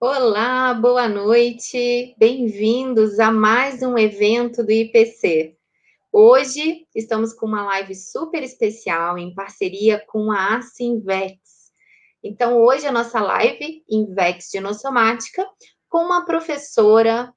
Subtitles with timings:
[0.00, 5.56] Olá, boa noite, bem-vindos a mais um evento do IPC.
[6.12, 11.40] Hoje estamos com uma live super especial em parceria com a Asinvex.
[12.22, 15.44] Então, hoje a nossa live Invex Dinossomática
[15.88, 17.34] com uma professora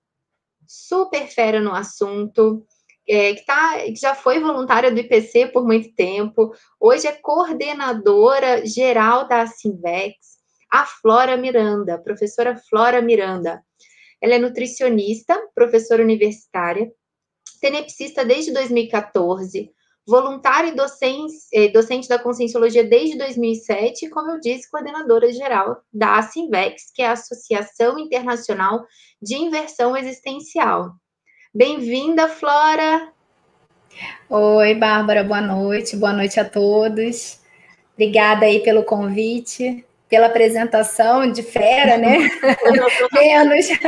[0.68, 2.64] super fera no assunto,
[3.10, 8.64] é, que, tá, que já foi voluntária do IPC por muito tempo, hoje é coordenadora
[8.68, 10.41] geral da Asinvex
[10.72, 13.62] a Flora Miranda, professora Flora Miranda.
[14.22, 16.90] Ela é nutricionista, professora universitária,
[17.60, 19.70] tenepsista desde 2014,
[20.08, 25.82] voluntária e docente, eh, docente da Conscienciologia desde 2007 e, como eu disse, coordenadora geral
[25.94, 28.86] da ASINVEX, que é a Associação Internacional
[29.22, 30.94] de Inversão Existencial.
[31.54, 33.12] Bem-vinda, Flora!
[34.30, 37.42] Oi, Bárbara, boa noite, boa noite a todos.
[37.94, 42.18] Obrigada aí pelo convite pela apresentação de fera, né?
[43.14, 43.66] Menos.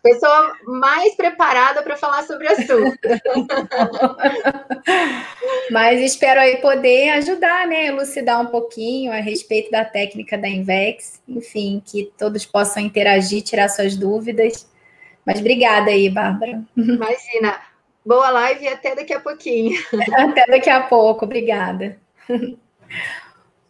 [0.00, 2.96] Pessoa mais preparada para falar sobre o assunto.
[5.72, 7.86] Mas espero aí poder ajudar, né?
[7.86, 11.20] Elucidar um pouquinho a respeito da técnica da Invex.
[11.28, 14.68] Enfim, que todos possam interagir, tirar suas dúvidas.
[15.26, 16.62] Mas obrigada aí, Bárbara.
[16.76, 17.60] Imagina.
[18.04, 19.76] Boa live e até daqui a pouquinho.
[20.12, 21.98] Até daqui a pouco, obrigada.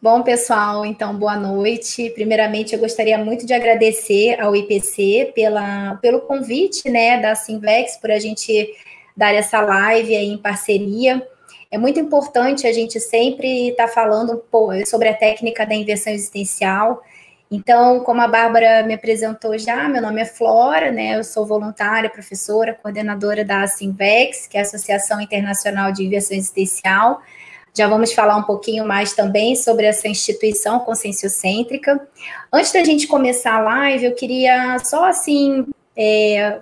[0.06, 2.10] Bom, pessoal, então boa noite.
[2.10, 8.12] Primeiramente, eu gostaria muito de agradecer ao IPC pela, pelo convite, né, da Simvex, por
[8.12, 8.72] a gente
[9.16, 11.26] dar essa live aí em parceria.
[11.72, 14.40] É muito importante a gente sempre estar tá falando
[14.86, 17.02] sobre a técnica da inversão existencial.
[17.50, 21.16] Então, como a Bárbara me apresentou já, meu nome é Flora, né?
[21.16, 27.20] Eu sou voluntária, professora, coordenadora da Simvex, que é a Associação Internacional de Inversão Existencial.
[27.76, 32.08] Já vamos falar um pouquinho mais também sobre essa instituição conscienciocêntrica.
[32.50, 36.60] Antes da gente começar a live, eu queria só assim é,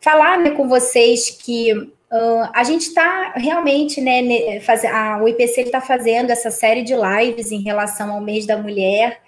[0.00, 5.62] falar né, com vocês que uh, a gente está realmente, né, faz, a, o IPC
[5.62, 9.20] está fazendo essa série de lives em relação ao mês da mulher.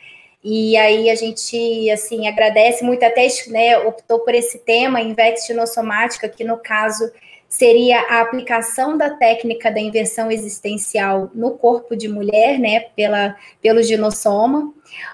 [0.44, 6.44] E aí a gente, assim, agradece muito, até né, optou por esse tema, Invex-Dinossomática, que
[6.44, 7.10] no caso
[7.48, 13.82] seria a aplicação da técnica da inversão existencial no corpo de mulher, né, pela, pelo
[13.82, 14.72] ginossoma.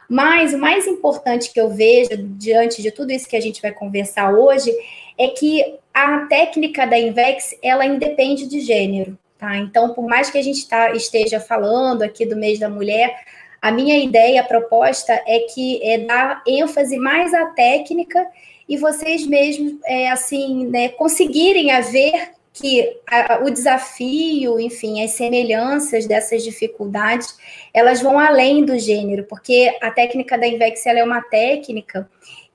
[0.09, 3.73] Mas o mais importante que eu vejo, diante de tudo isso que a gente vai
[3.73, 4.73] conversar hoje,
[5.19, 9.57] é que a técnica da Invex, ela independe de gênero, tá?
[9.59, 13.15] Então, por mais que a gente tá, esteja falando aqui do mês da mulher,
[13.61, 18.27] a minha ideia, a proposta é que é dar ênfase mais à técnica
[18.69, 26.07] e vocês mesmos, é, assim, né, conseguirem ver que a, o desafio, enfim, as semelhanças
[26.07, 27.35] dessas dificuldades,
[27.73, 32.09] elas vão além do gênero, porque a técnica da Invex é uma técnica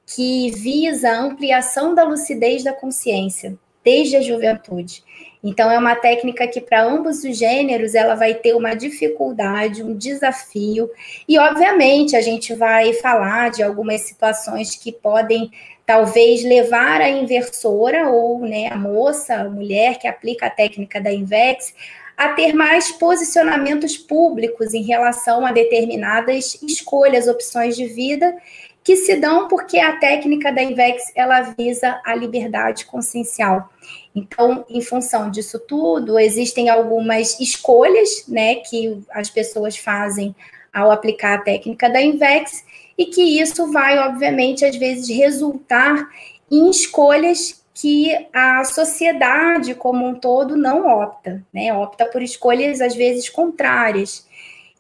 [0.06, 5.04] que visa a ampliação da lucidez da consciência desde a juventude.
[5.44, 9.96] Então é uma técnica que para ambos os gêneros ela vai ter uma dificuldade, um
[9.96, 10.90] desafio,
[11.28, 15.52] e obviamente a gente vai falar de algumas situações que podem
[15.88, 21.14] talvez levar a inversora ou né, a moça, a mulher que aplica a técnica da
[21.14, 21.74] Invex,
[22.18, 28.36] a ter mais posicionamentos públicos em relação a determinadas escolhas, opções de vida
[28.84, 33.70] que se dão porque a técnica da Invex ela visa a liberdade consciencial.
[34.14, 40.36] Então, em função disso tudo, existem algumas escolhas, né, que as pessoas fazem
[40.74, 42.66] ao aplicar a técnica da Invex
[42.98, 46.10] e que isso vai, obviamente, às vezes resultar
[46.50, 51.72] em escolhas que a sociedade como um todo não opta, né?
[51.74, 54.26] Opta por escolhas às vezes contrárias.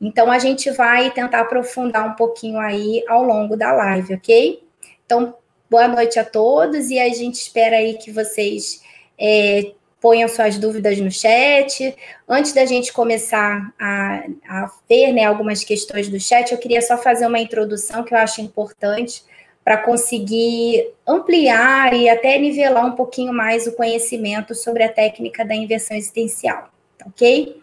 [0.02, 4.64] Então a gente vai tentar aprofundar um pouquinho aí ao longo da live, ok?
[5.06, 5.36] Então,
[5.70, 8.82] boa noite a todos e a gente espera aí que vocês
[9.18, 11.96] é, ponham suas dúvidas no chat.
[12.28, 16.98] Antes da gente começar a, a ver né, algumas questões do chat, eu queria só
[16.98, 19.24] fazer uma introdução que eu acho importante
[19.64, 25.54] para conseguir ampliar e até nivelar um pouquinho mais o conhecimento sobre a técnica da
[25.54, 26.70] inversão existencial,
[27.06, 27.62] ok?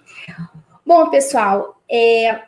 [0.85, 2.43] Bom, pessoal, é,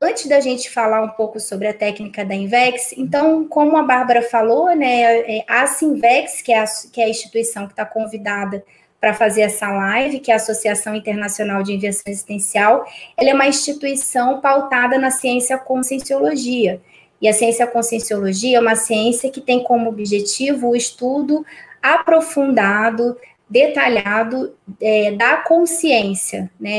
[0.00, 4.22] antes da gente falar um pouco sobre a técnica da Invex, então, como a Bárbara
[4.22, 8.62] falou, né, é, a Sinvex, que é a, que é a instituição que está convidada
[9.04, 12.86] para fazer essa live, que é a Associação Internacional de Inversão Existencial.
[13.18, 16.80] Ela é uma instituição pautada na ciência conscienciologia.
[17.20, 21.44] E a ciência conscienciologia é uma ciência que tem como objetivo o estudo
[21.82, 23.14] aprofundado
[23.46, 26.78] detalhado é, da consciência, né,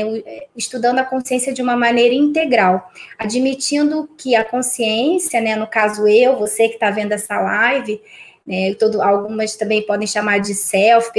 [0.56, 6.36] estudando a consciência de uma maneira integral, admitindo que a consciência, né, no caso eu,
[6.36, 8.00] você que está vendo essa live,
[8.46, 11.10] né, todo, algumas também podem chamar de self,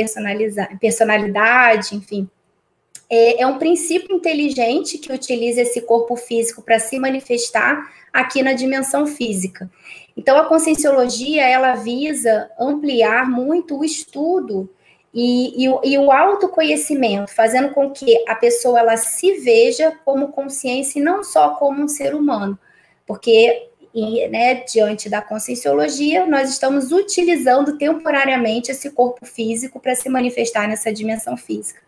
[0.80, 2.30] personalidade, enfim,
[3.10, 8.54] é, é um princípio inteligente que utiliza esse corpo físico para se manifestar aqui na
[8.54, 9.70] dimensão física.
[10.16, 14.70] Então, a conscienciologia, ela visa ampliar muito o estudo
[15.14, 21.00] e, e, e, o autoconhecimento, fazendo com que a pessoa ela se veja como consciência
[21.00, 22.58] e não só como um ser humano.
[23.06, 30.08] Porque e, né, diante da conscienciologia, nós estamos utilizando temporariamente esse corpo físico para se
[30.08, 31.82] manifestar nessa dimensão física.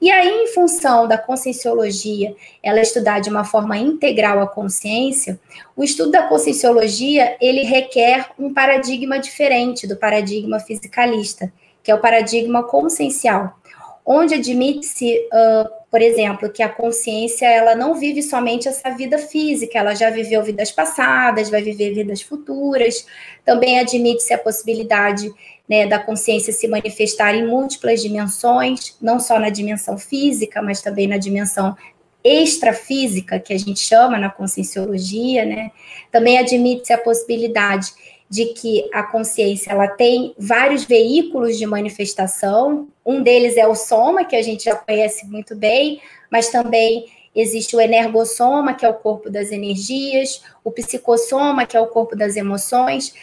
[0.00, 5.36] E aí, em função da conscienciologia, ela estudar de uma forma integral a consciência,
[5.74, 11.52] o estudo da conscienciologia, ele requer um paradigma diferente do paradigma fisicalista,
[11.82, 13.58] que é o paradigma consciencial,
[14.06, 19.78] onde admite-se uh, por exemplo, que a consciência ela não vive somente essa vida física,
[19.78, 23.06] ela já viveu vidas passadas, vai viver vidas futuras.
[23.44, 25.32] Também admite-se a possibilidade
[25.66, 31.06] né, da consciência se manifestar em múltiplas dimensões, não só na dimensão física, mas também
[31.06, 31.74] na dimensão
[32.22, 35.70] extrafísica, que a gente chama na conscienciologia, né?
[36.10, 37.92] Também admite-se a possibilidade
[38.28, 42.88] de que a consciência ela tem vários veículos de manifestação.
[43.04, 47.74] Um deles é o soma, que a gente já conhece muito bem, mas também existe
[47.74, 52.36] o energossoma, que é o corpo das energias, o psicossoma, que é o corpo das
[52.36, 53.14] emoções,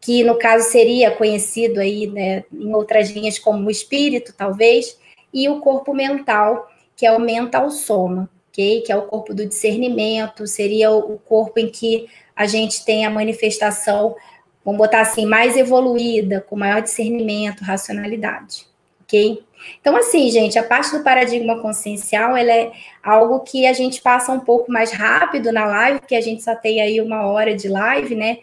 [0.00, 4.98] que no caso seria conhecido aí, né, em outras linhas como o espírito, talvez,
[5.32, 8.82] e o corpo mental, que é o mental soma, ok?
[8.82, 13.10] Que é o corpo do discernimento, seria o corpo em que a gente tem a
[13.10, 14.16] manifestação
[14.64, 18.66] vamos botar assim, mais evoluída, com maior discernimento, racionalidade,
[19.02, 19.42] ok?
[19.80, 22.72] Então, assim, gente, a parte do paradigma consciencial, ela é
[23.02, 26.54] algo que a gente passa um pouco mais rápido na live, porque a gente só
[26.54, 28.38] tem aí uma hora de live, né?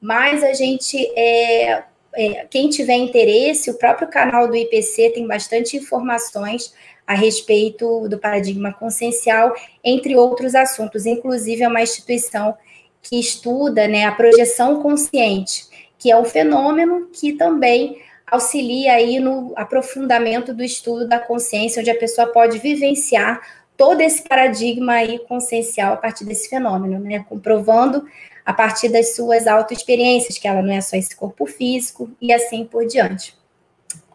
[0.00, 1.84] Mas a gente, é,
[2.14, 6.74] é, quem tiver interesse, o próprio canal do IPC tem bastante informações
[7.06, 9.54] a respeito do paradigma consciencial,
[9.84, 12.56] entre outros assuntos, inclusive é uma instituição
[13.02, 15.66] que estuda né, a projeção consciente,
[15.98, 21.90] que é um fenômeno que também auxilia aí no aprofundamento do estudo da consciência, onde
[21.90, 23.40] a pessoa pode vivenciar
[23.76, 27.24] todo esse paradigma aí consciencial a partir desse fenômeno, né?
[27.28, 28.06] Comprovando
[28.44, 32.64] a partir das suas autoexperiências, que ela não é só esse corpo físico e assim
[32.64, 33.36] por diante.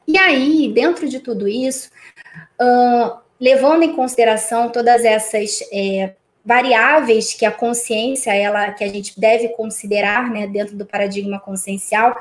[0.08, 1.90] E aí, dentro de tudo isso,
[2.60, 6.14] uh, levando em consideração todas essas é,
[6.48, 12.18] variáveis que a consciência ela que a gente deve considerar né, dentro do paradigma consciencial,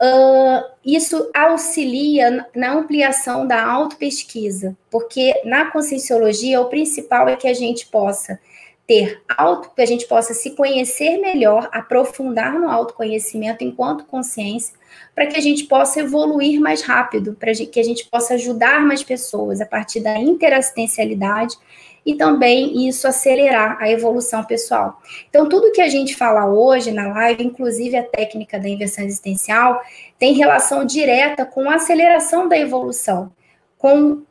[0.00, 7.54] uh, isso auxilia na ampliação da autopesquisa, porque na conscienciologia o principal é que a
[7.54, 8.38] gente possa
[8.86, 14.76] ter auto, que a gente possa se conhecer melhor, aprofundar no autoconhecimento enquanto consciência,
[15.12, 19.02] para que a gente possa evoluir mais rápido, para que a gente possa ajudar mais
[19.02, 21.58] pessoas a partir da interassistencialidade
[22.06, 25.02] e também isso acelerar a evolução pessoal.
[25.28, 29.82] Então, tudo que a gente fala hoje na live, inclusive a técnica da inversão existencial,
[30.16, 33.32] tem relação direta com a aceleração da evolução,
[33.76, 34.22] com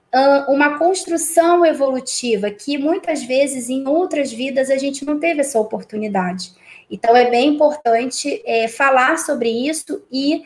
[0.48, 6.54] uma construção evolutiva que muitas vezes em outras vidas a gente não teve essa oportunidade.
[6.90, 10.44] Então, é bem importante é, falar sobre isso e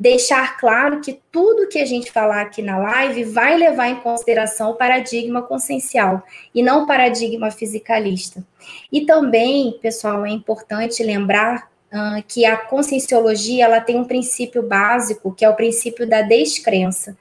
[0.00, 4.70] deixar claro que tudo que a gente falar aqui na live vai levar em consideração
[4.70, 6.22] o paradigma consciencial
[6.54, 8.42] e não o paradigma fisicalista.
[8.90, 15.34] E também, pessoal, é importante lembrar uh, que a conscienciologia ela tem um princípio básico,
[15.34, 17.14] que é o princípio da descrença,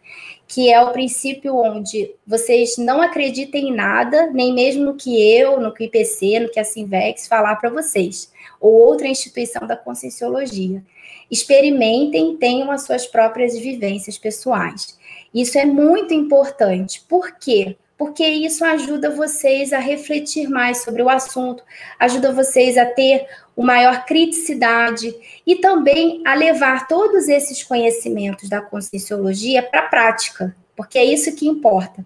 [0.47, 5.59] que é o princípio onde vocês não acreditem em nada, nem mesmo no que eu,
[5.59, 9.75] no que o IPC, no que a Sinvex falar para vocês, ou outra instituição da
[9.75, 10.81] conscienciologia
[11.29, 14.97] experimentem, tenham as suas próprias vivências pessoais.
[15.33, 17.03] Isso é muito importante.
[17.07, 17.77] Por quê?
[17.97, 21.63] Porque isso ajuda vocês a refletir mais sobre o assunto,
[21.99, 25.13] ajuda vocês a ter uma maior criticidade
[25.45, 31.35] e também a levar todos esses conhecimentos da conscienciologia para a prática, porque é isso
[31.35, 32.05] que importa.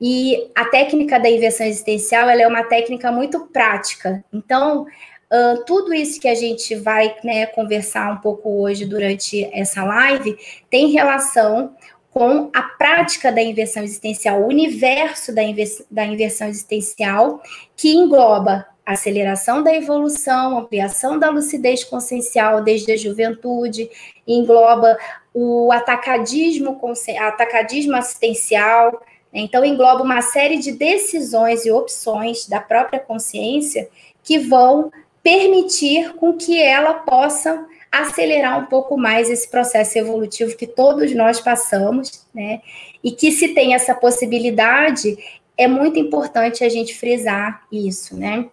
[0.00, 4.24] E a técnica da inversão existencial ela é uma técnica muito prática.
[4.32, 4.86] Então,
[5.32, 10.38] Uh, tudo isso que a gente vai né, conversar um pouco hoje durante essa live
[10.70, 11.74] tem relação
[12.10, 17.42] com a prática da inversão existencial, o universo da, invers da inversão existencial,
[17.76, 23.90] que engloba aceleração da evolução, ampliação da lucidez consciencial desde a juventude,
[24.26, 24.96] engloba
[25.34, 26.80] o atacadismo,
[27.18, 28.92] atacadismo assistencial.
[29.32, 29.40] Né?
[29.40, 33.88] Então, engloba uma série de decisões e opções da própria consciência
[34.22, 34.90] que vão
[35.26, 41.40] permitir com que ela possa acelerar um pouco mais esse processo evolutivo que todos nós
[41.40, 42.60] passamos, né?
[43.02, 45.18] E que se tem essa possibilidade,
[45.58, 48.46] é muito importante a gente frisar isso, né?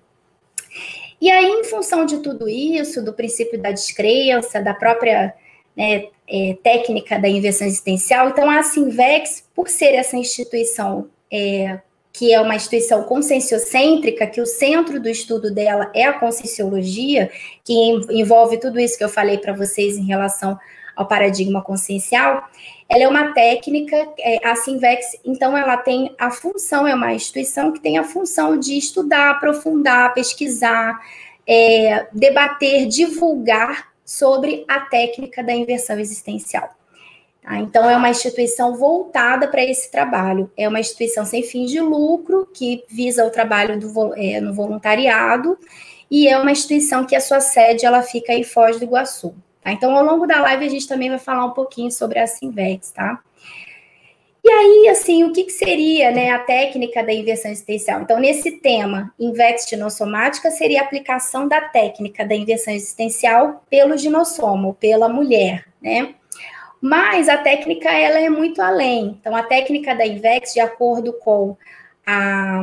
[1.21, 5.31] E aí, em função de tudo isso, do princípio da descrença, da própria
[5.77, 11.79] né, é, técnica da inversão existencial, então a Sinvex, por ser essa instituição é,
[12.13, 17.31] que é uma instituição conscienciocêntrica, que o centro do estudo dela é a conscienciologia,
[17.65, 17.73] que
[18.11, 20.57] envolve tudo isso que eu falei para vocês em relação
[20.95, 22.47] ao paradigma consciencial,
[22.87, 27.71] ela é uma técnica, é, a Sinvex, então ela tem a função, é uma instituição
[27.71, 30.99] que tem a função de estudar, aprofundar, pesquisar,
[31.47, 36.69] é, debater, divulgar sobre a técnica da inversão existencial.
[37.43, 37.57] Tá?
[37.57, 40.49] Então, é uma instituição voltada para esse trabalho.
[40.57, 45.57] É uma instituição sem fins de lucro, que visa o trabalho do, é, no voluntariado,
[46.09, 49.35] e é uma instituição que a sua sede ela fica em Foz do Iguaçu.
[49.61, 49.71] Tá?
[49.71, 52.91] Então, ao longo da live, a gente também vai falar um pouquinho sobre a Sinvex,
[52.91, 53.19] tá?
[54.45, 58.01] E aí, assim, o que, que, seria né, a técnica da inversão existencial?
[58.01, 64.73] Então, nesse tema, Invex dinossomática seria a aplicação da técnica da inversão existencial pelo dinossomo,
[64.73, 66.13] pela mulher, né?
[66.85, 69.17] Mas a técnica ela é muito além.
[69.17, 71.55] Então, a técnica da IVEX, de acordo com
[72.05, 72.61] a,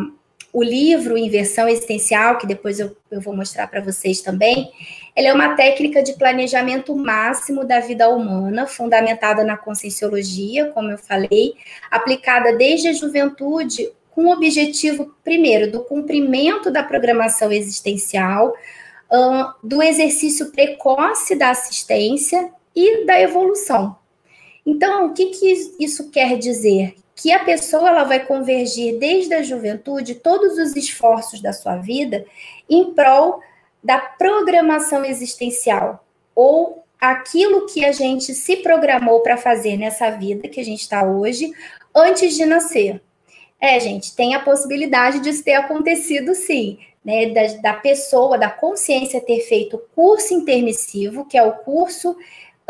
[0.53, 4.71] o livro Inversão Existencial, que depois eu, eu vou mostrar para vocês também,
[5.17, 10.99] ela é uma técnica de planejamento máximo da vida humana, fundamentada na conscienciologia, como eu
[10.99, 11.55] falei,
[11.91, 18.53] aplicada desde a juventude com o objetivo, primeiro, do cumprimento da programação existencial,
[19.65, 23.99] do exercício precoce da assistência e da evolução.
[24.65, 26.95] Então, o que, que isso quer dizer?
[27.15, 32.25] Que a pessoa ela vai convergir desde a juventude todos os esforços da sua vida
[32.69, 33.41] em prol
[33.83, 40.61] da programação existencial ou aquilo que a gente se programou para fazer nessa vida que
[40.61, 41.51] a gente está hoje
[41.95, 43.01] antes de nascer.
[43.59, 47.27] É, gente, tem a possibilidade disso ter acontecido sim, né?
[47.27, 52.17] Da, da pessoa, da consciência ter feito curso intermissivo, que é o curso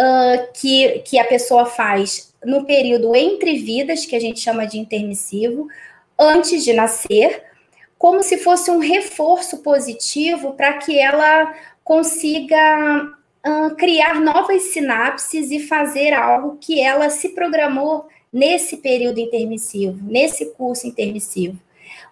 [0.00, 4.78] uh, que, que a pessoa faz no período entre vidas, que a gente chama de
[4.78, 5.68] intermissivo,
[6.18, 7.44] antes de nascer,
[7.98, 11.54] como se fosse um reforço positivo para que ela
[11.84, 13.12] consiga
[13.46, 20.46] uh, criar novas sinapses e fazer algo que ela se programou nesse período intermissivo, nesse
[20.52, 21.58] curso intermissivo.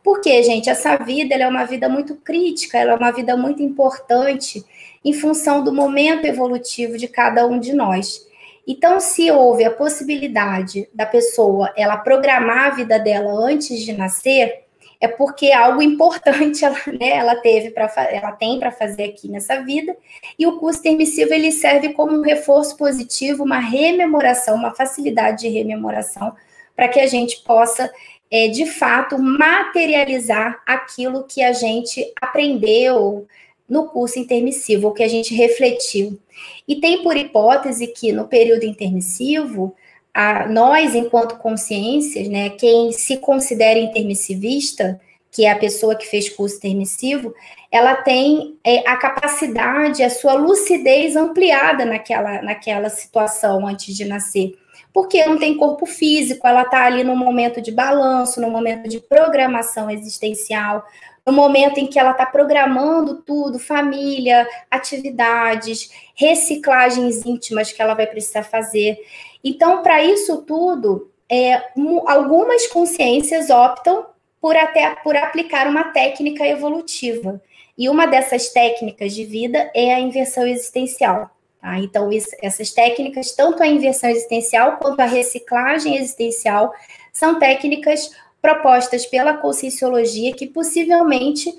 [0.03, 4.65] Porque, gente, essa vida é uma vida muito crítica, ela é uma vida muito importante
[5.05, 8.27] em função do momento evolutivo de cada um de nós.
[8.67, 14.65] Então, se houve a possibilidade da pessoa ela programar a vida dela antes de nascer,
[15.01, 19.63] é porque algo importante ela, né, ela teve para ela tem para fazer aqui nessa
[19.63, 19.97] vida,
[20.39, 25.49] e o curso permissivo ele serve como um reforço positivo, uma rememoração, uma facilidade de
[25.49, 26.35] rememoração
[26.77, 27.91] para que a gente possa
[28.31, 33.27] é, de fato materializar aquilo que a gente aprendeu
[33.69, 36.19] no curso intermissivo, o que a gente refletiu.
[36.67, 39.75] E tem por hipótese que no período intermissivo,
[40.13, 46.29] a, nós, enquanto consciências, né, quem se considera intermissivista, que é a pessoa que fez
[46.29, 47.35] curso intermissivo,
[47.71, 54.57] ela tem é, a capacidade, a sua lucidez ampliada naquela, naquela situação antes de nascer
[54.99, 58.99] porque não tem corpo físico, ela está ali no momento de balanço, no momento de
[58.99, 60.85] programação existencial,
[61.25, 68.09] no momento em que ela está programando tudo, família, atividades, reciclagens íntimas que ela vai
[68.09, 68.99] precisar fazer.
[69.45, 71.63] Então, para isso tudo, é,
[72.05, 74.05] algumas consciências optam
[74.41, 77.41] por até por aplicar uma técnica evolutiva.
[77.79, 81.31] E uma dessas técnicas de vida é a inversão existencial.
[81.61, 81.79] Tá?
[81.79, 86.73] Então, isso, essas técnicas, tanto a inversão existencial quanto a reciclagem existencial,
[87.13, 88.11] são técnicas
[88.41, 91.53] propostas pela conscienciologia que possivelmente,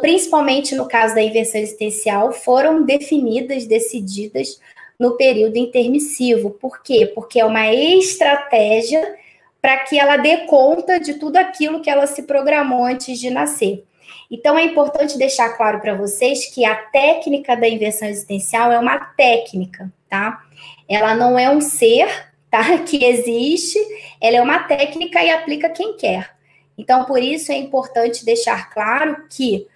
[0.00, 4.58] principalmente no caso da inversão existencial, foram definidas, decididas
[4.98, 6.50] no período intermissivo.
[6.50, 7.12] Por quê?
[7.14, 9.14] Porque é uma estratégia
[9.60, 13.84] para que ela dê conta de tudo aquilo que ela se programou antes de nascer.
[14.30, 18.98] Então, é importante deixar claro para vocês que a técnica da inversão existencial é uma
[18.98, 20.42] técnica, tá?
[20.88, 22.08] Ela não é um ser,
[22.50, 22.78] tá?
[22.84, 23.78] Que existe,
[24.20, 26.36] ela é uma técnica e aplica quem quer.
[26.76, 29.66] Então, por isso é importante deixar claro que,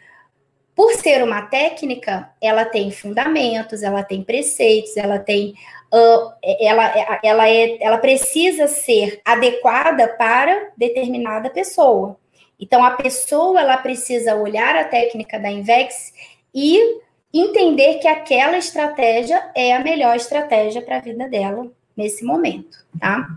[0.75, 5.55] por ser uma técnica, ela tem fundamentos, ela tem preceitos, ela tem.
[5.93, 12.20] Uh, ela, ela, é, ela precisa ser adequada para determinada pessoa.
[12.61, 16.13] Então, a pessoa ela precisa olhar a técnica da Invex
[16.55, 17.01] e
[17.33, 23.29] entender que aquela estratégia é a melhor estratégia para a vida dela nesse momento, tá?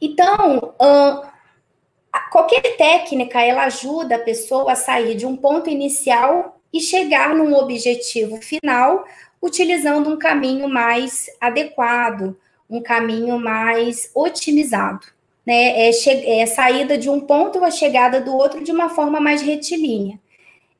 [0.00, 0.74] Então,
[2.30, 7.54] qualquer técnica ela ajuda a pessoa a sair de um ponto inicial e chegar num
[7.54, 9.04] objetivo final
[9.40, 12.36] utilizando um caminho mais adequado,
[12.68, 15.06] um caminho mais otimizado.
[15.46, 15.88] Né?
[15.88, 15.90] É,
[16.40, 20.18] é saída de um ponto a chegada do outro de uma forma mais retilínea.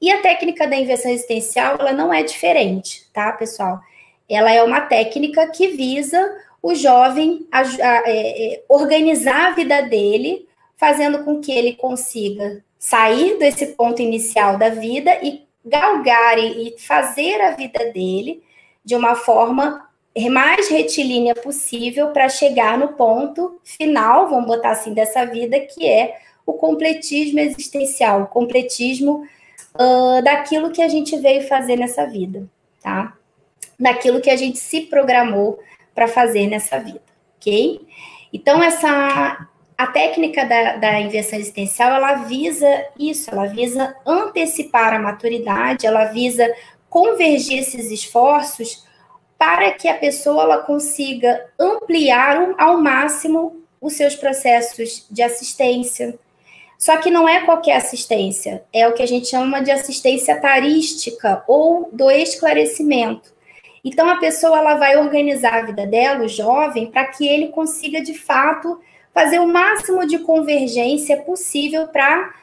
[0.01, 3.81] E a técnica da inversão existencial, ela não é diferente, tá, pessoal?
[4.29, 9.83] Ela é uma técnica que visa o jovem a, a, a, é, organizar a vida
[9.83, 10.47] dele
[10.77, 17.41] fazendo com que ele consiga sair desse ponto inicial da vida e galgar e fazer
[17.41, 18.43] a vida dele
[18.85, 19.86] de uma forma
[20.31, 26.19] mais retilínea possível para chegar no ponto final, vamos botar assim, dessa vida, que é
[26.47, 29.27] o completismo existencial, o completismo
[29.75, 32.49] uh, daquilo que a gente veio fazer nessa vida,
[32.83, 33.15] tá?
[33.79, 35.59] Daquilo que a gente se programou
[35.95, 37.03] para fazer nessa vida,
[37.37, 37.87] ok?
[38.33, 39.47] Então, essa
[39.77, 42.67] a técnica da, da inversão existencial, ela visa
[42.99, 46.51] isso, ela visa antecipar a maturidade, ela visa
[46.89, 48.86] convergir esses esforços
[49.38, 56.19] para que a pessoa ela consiga ampliar ao máximo os seus processos de assistência.
[56.78, 61.43] Só que não é qualquer assistência, é o que a gente chama de assistência tarística
[61.47, 63.35] ou do esclarecimento.
[63.85, 68.02] Então a pessoa ela vai organizar a vida dela, o jovem, para que ele consiga
[68.02, 68.81] de fato
[69.14, 72.35] fazer o máximo de convergência possível para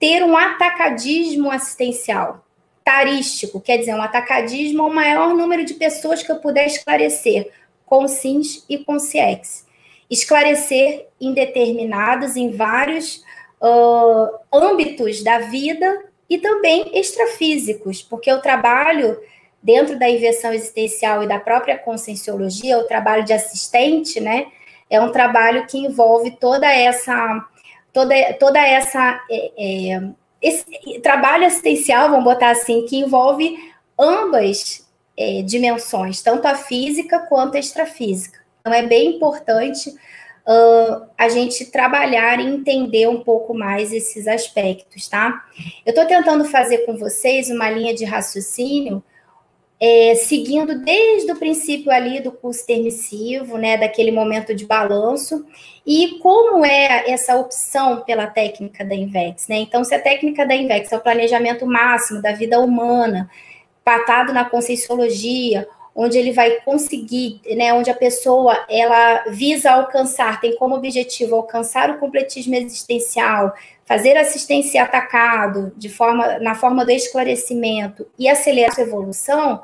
[0.00, 2.44] ter um atacadismo assistencial
[2.88, 7.50] tarístico, quer dizer, um atacadismo ao maior número de pessoas que eu puder esclarecer,
[7.84, 9.66] com SINS e com CIEX.
[10.10, 13.22] Esclarecer em determinados, em vários
[13.60, 19.20] uh, âmbitos da vida e também extrafísicos, porque o trabalho
[19.62, 24.46] dentro da inversão existencial e da própria conscienciologia, o trabalho de assistente, né,
[24.88, 27.46] é um trabalho que envolve toda essa
[27.92, 30.02] toda, toda essa é, é,
[30.40, 33.56] esse trabalho assistencial, vamos botar assim, que envolve
[33.98, 38.38] ambas é, dimensões, tanto a física quanto a extrafísica.
[38.60, 45.08] Então é bem importante uh, a gente trabalhar e entender um pouco mais esses aspectos,
[45.08, 45.44] tá?
[45.84, 49.02] Eu estou tentando fazer com vocês uma linha de raciocínio
[49.80, 55.44] é, seguindo desde o princípio ali do curso permissivo, né, daquele momento de balanço,
[55.86, 59.56] e como é essa opção pela técnica da INVEX, né?
[59.56, 63.30] Então, se a técnica da INVEX é o planejamento máximo da vida humana,
[63.84, 70.56] patado na conscienciologia, onde ele vai conseguir, né, onde a pessoa ela visa alcançar, tem
[70.56, 73.52] como objetivo alcançar o completismo existencial,
[73.88, 79.62] fazer assistência atacado de forma na forma do esclarecimento e acelerar a sua evolução,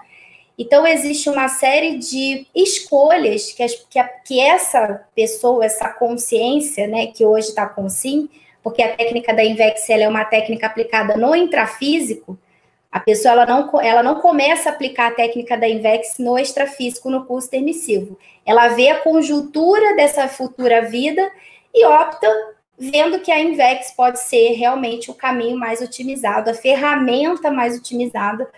[0.59, 6.87] então existe uma série de escolhas que, as, que, a, que essa pessoa, essa consciência,
[6.87, 8.31] né, que hoje está com sim,
[8.63, 12.39] porque a técnica da Invex é uma técnica aplicada no intrafísico,
[12.91, 17.11] a pessoa ela não, ela não começa a aplicar a técnica da Invex no extrafísico,
[17.11, 18.17] no curso permissivo.
[18.47, 21.29] Ela vê a conjuntura dessa futura vida
[21.75, 27.51] e opta vendo que a Invex pode ser realmente o caminho mais otimizado, a ferramenta
[27.51, 28.49] mais otimizada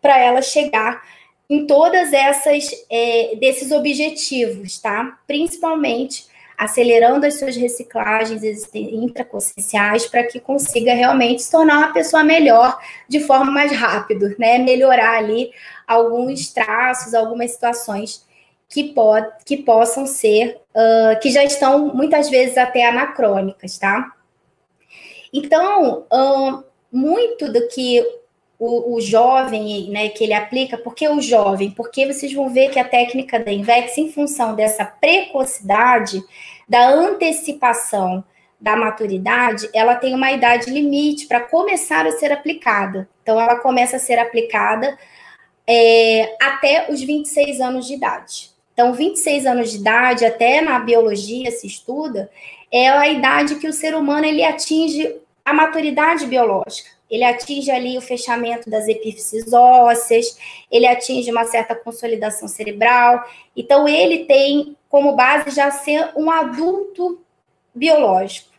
[0.00, 1.02] para ela chegar
[1.48, 5.18] em todas essas é, desses objetivos, tá?
[5.26, 8.42] Principalmente acelerando as suas reciclagens
[8.74, 14.58] intraconscienciais para que consiga realmente se tornar uma pessoa melhor de forma mais rápida, né?
[14.58, 15.50] Melhorar ali
[15.86, 18.24] alguns traços, algumas situações
[18.70, 24.12] que, pod, que possam ser, uh, que já estão muitas vezes até anacrônicas, tá?
[25.32, 28.00] Então, uh, muito do que
[28.58, 31.70] o, o, jovem, né, que ele aplica, por que o jovem?
[31.72, 36.22] Porque vocês vão ver que a técnica da Invex, em função dessa precocidade,
[36.68, 38.22] da antecipação
[38.60, 43.08] da maturidade, ela tem uma idade limite para começar a ser aplicada.
[43.22, 44.96] Então, ela começa a ser aplicada
[45.66, 48.59] é, até os 26 anos de idade.
[48.72, 52.30] Então, 26 anos de idade, até na biologia se estuda,
[52.70, 56.90] é a idade que o ser humano ele atinge a maturidade biológica.
[57.10, 60.38] Ele atinge ali o fechamento das epífises ósseas,
[60.70, 63.24] ele atinge uma certa consolidação cerebral.
[63.56, 67.20] Então, ele tem como base já ser um adulto
[67.74, 68.50] biológico.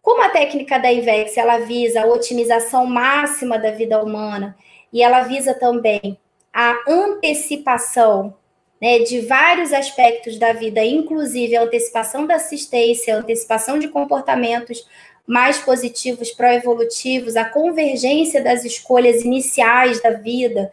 [0.00, 4.56] Como a técnica da IVEX ela visa a otimização máxima da vida humana
[4.92, 6.16] e ela visa também
[6.52, 8.32] a antecipação
[8.80, 14.86] né, de vários aspectos da vida, inclusive a antecipação da assistência, a antecipação de comportamentos
[15.26, 20.72] mais positivos, pró-evolutivos, a convergência das escolhas iniciais da vida,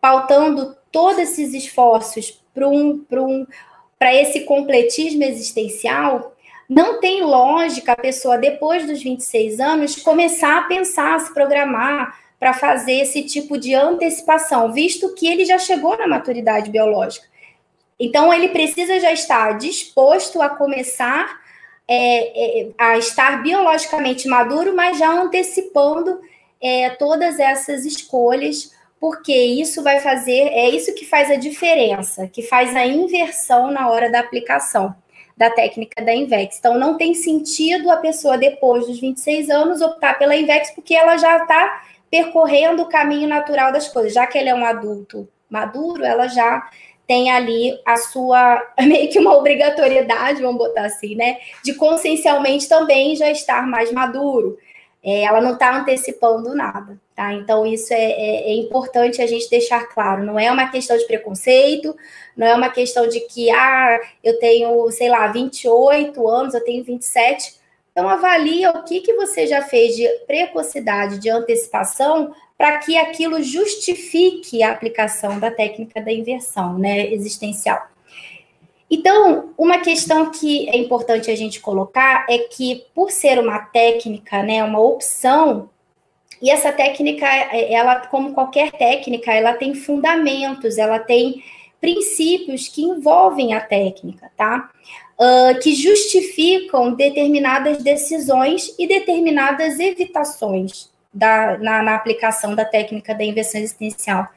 [0.00, 3.46] pautando todos esses esforços para um, um,
[4.00, 6.36] esse completismo existencial,
[6.68, 12.20] não tem lógica a pessoa, depois dos 26 anos, começar a pensar, a se programar
[12.38, 17.26] para fazer esse tipo de antecipação, visto que ele já chegou na maturidade biológica.
[17.98, 21.38] Então, ele precisa já estar disposto a começar
[21.90, 26.20] é, é, a estar biologicamente maduro, mas já antecipando
[26.60, 32.42] é, todas essas escolhas, porque isso vai fazer, é isso que faz a diferença, que
[32.42, 34.94] faz a inversão na hora da aplicação
[35.36, 36.58] da técnica da Invex.
[36.58, 41.16] Então, não tem sentido a pessoa, depois dos 26 anos, optar pela Invex, porque ela
[41.16, 44.12] já está percorrendo o caminho natural das coisas.
[44.12, 46.68] Já que ele é um adulto maduro, ela já
[47.08, 51.38] tem ali a sua, meio que uma obrigatoriedade, vamos botar assim, né?
[51.64, 54.58] De consciencialmente também já estar mais maduro.
[55.02, 57.32] É, ela não está antecipando nada, tá?
[57.32, 60.22] Então, isso é, é, é, importante a gente deixar claro.
[60.22, 61.96] Não é uma questão de preconceito,
[62.36, 66.84] não é uma questão de que, ah, eu tenho, sei lá, 28 anos, eu tenho
[66.84, 67.56] 27.
[67.92, 73.40] Então, avalia o que, que você já fez de precocidade, de antecipação, para que aquilo
[73.40, 77.80] justifique a aplicação da técnica da inversão né, existencial.
[78.90, 84.42] Então, uma questão que é importante a gente colocar é que, por ser uma técnica,
[84.42, 85.70] né, uma opção,
[86.42, 91.42] e essa técnica, ela, como qualquer técnica, ela tem fundamentos, ela tem
[91.80, 94.70] princípios que envolvem a técnica, tá?
[95.18, 103.24] Uh, que justificam determinadas decisões e determinadas evitações da, na, na aplicação da técnica da
[103.24, 104.28] inversão existencial.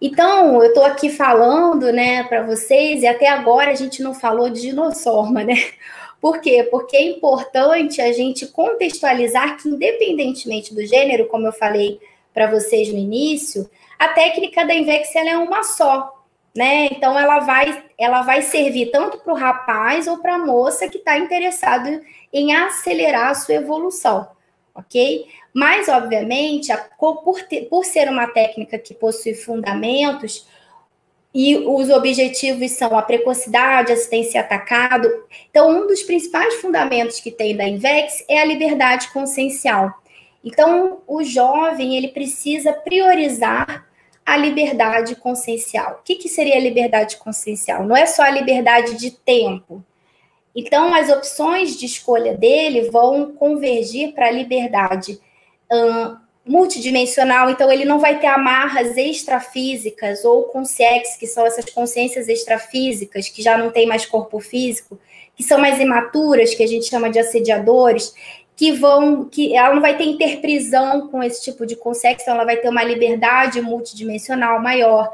[0.00, 4.48] Então, eu estou aqui falando, né, para vocês, e até agora a gente não falou
[4.50, 5.54] de dinossorma, né?
[6.20, 6.66] Por quê?
[6.70, 12.00] Porque é importante a gente contextualizar que, independentemente do gênero, como eu falei
[12.32, 16.22] para vocês no início, a técnica da Invex é uma só,
[16.56, 16.86] né?
[16.86, 20.98] Então, ela vai, ela vai servir tanto para o rapaz ou para a moça que
[20.98, 22.00] está interessado
[22.32, 24.28] em acelerar a sua evolução,
[24.74, 25.26] ok?
[25.54, 30.46] Mas, obviamente, a, por, ter, por ser uma técnica que possui fundamentos,
[31.32, 35.08] e os objetivos são a precocidade, assistência atacado.
[35.50, 39.92] Então, um dos principais fundamentos que tem da Invex é a liberdade consciencial.
[40.44, 43.88] Então, o jovem ele precisa priorizar
[44.24, 45.98] a liberdade consciencial.
[46.00, 47.84] O que, que seria a liberdade consciencial?
[47.84, 49.84] Não é só a liberdade de tempo.
[50.54, 55.18] Então, as opções de escolha dele vão convergir para a liberdade
[56.46, 63.28] multidimensional, então ele não vai ter amarras extrafísicas ou consciências, que são essas consciências extrafísicas,
[63.28, 64.98] que já não tem mais corpo físico,
[65.34, 68.14] que são mais imaturas, que a gente chama de assediadores,
[68.56, 72.44] que vão, que ela não vai ter interprisão com esse tipo de consciência, então ela
[72.44, 75.10] vai ter uma liberdade multidimensional maior,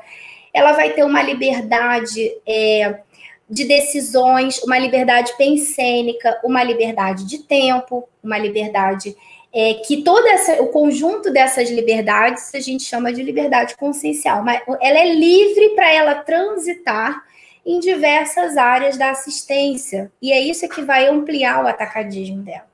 [0.52, 3.00] ela vai ter uma liberdade é,
[3.48, 9.16] de decisões, uma liberdade pensênica, uma liberdade de tempo, uma liberdade
[9.52, 14.62] é, que todo essa, o conjunto dessas liberdades a gente chama de liberdade consciencial, mas
[14.80, 17.24] ela é livre para ela transitar
[17.66, 22.70] em diversas áreas da assistência, e é isso que vai ampliar o atacadismo dela.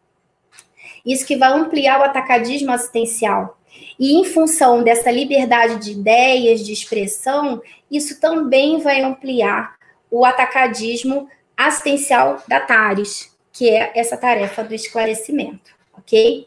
[1.05, 3.59] Isso que vai ampliar o atacadismo assistencial.
[3.99, 9.77] E em função dessa liberdade de ideias, de expressão, isso também vai ampliar
[10.11, 16.47] o atacadismo assistencial da TARES, que é essa tarefa do esclarecimento, ok?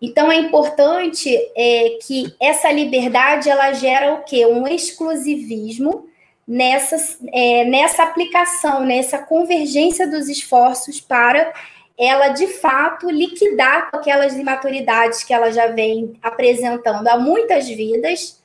[0.00, 4.44] Então é importante é, que essa liberdade ela gera o quê?
[4.46, 6.06] Um exclusivismo
[6.46, 11.52] nessa, é, nessa aplicação, nessa convergência dos esforços para
[11.98, 18.42] ela de fato liquidar aquelas imaturidades que ela já vem apresentando há muitas vidas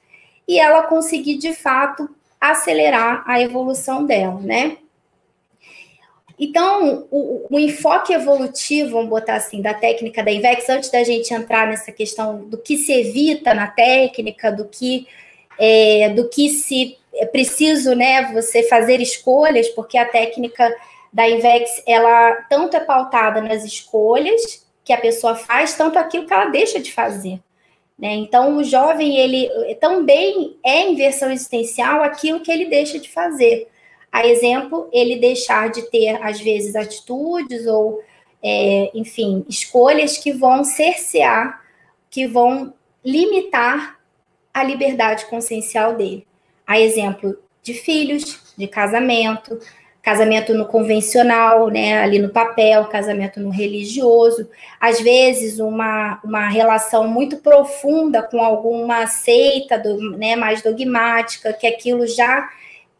[0.47, 2.09] e ela conseguir de fato
[2.39, 4.77] acelerar a evolução dela, né?
[6.43, 11.31] Então, o, o, enfoque evolutivo, vamos botar assim, da técnica da IVEX, antes da gente
[11.31, 15.07] entrar nessa questão do que se evita na técnica, do que,
[15.59, 20.75] é, do que se é preciso, né, você fazer escolhas, porque a técnica
[21.13, 26.33] da IVEX, ela tanto é pautada nas escolhas que a pessoa faz, tanto aquilo que
[26.33, 27.39] ela deixa de fazer.
[27.99, 28.13] Né?
[28.15, 33.67] Então, o jovem, ele também é inversão existencial aquilo que ele deixa de fazer.
[34.11, 38.01] A exemplo, ele deixar de ter, às vezes, atitudes ou
[38.43, 41.61] é, enfim, escolhas que vão cercear,
[42.09, 42.73] que vão
[43.05, 43.99] limitar
[44.53, 46.25] a liberdade consciencial dele.
[46.65, 49.59] A exemplo de filhos, de casamento,
[50.01, 57.07] casamento no convencional, né, ali no papel, casamento no religioso, às vezes uma, uma relação
[57.07, 62.49] muito profunda com alguma seita do, né, mais dogmática, que aquilo já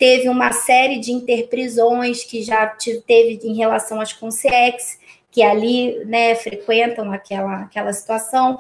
[0.02, 4.98] teve uma série de interprisões que já teve em relação às consciex,
[5.30, 8.60] que ali né, frequentam aquela, aquela situação.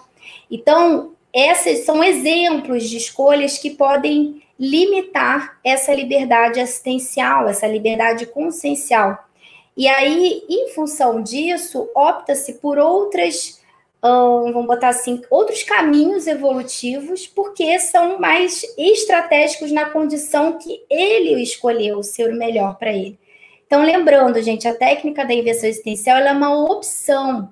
[0.51, 9.27] Então, esses são exemplos de escolhas que podem limitar essa liberdade assistencial, essa liberdade consciencial.
[9.75, 13.59] E aí, em função disso, opta-se por outras,
[14.03, 21.41] hum, vamos botar assim, outros caminhos evolutivos, porque são mais estratégicos na condição que ele
[21.41, 23.19] escolheu ser o melhor para ele.
[23.65, 27.49] Então, lembrando, gente, a técnica da inversão existencial é uma opção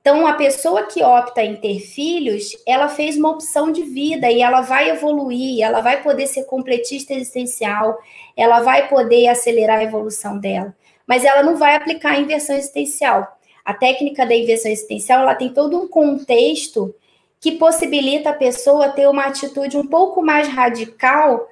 [0.00, 4.40] então, a pessoa que opta em ter filhos, ela fez uma opção de vida e
[4.40, 7.98] ela vai evoluir, ela vai poder ser completista existencial,
[8.34, 10.74] ela vai poder acelerar a evolução dela.
[11.06, 13.37] Mas ela não vai aplicar a inversão existencial.
[13.68, 16.94] A técnica da inversão existencial, ela tem todo um contexto
[17.38, 21.46] que possibilita a pessoa ter uma atitude um pouco mais radical,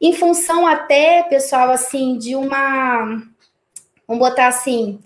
[0.00, 3.22] em função até, pessoal, assim, de uma.
[4.08, 5.00] Vamos botar assim,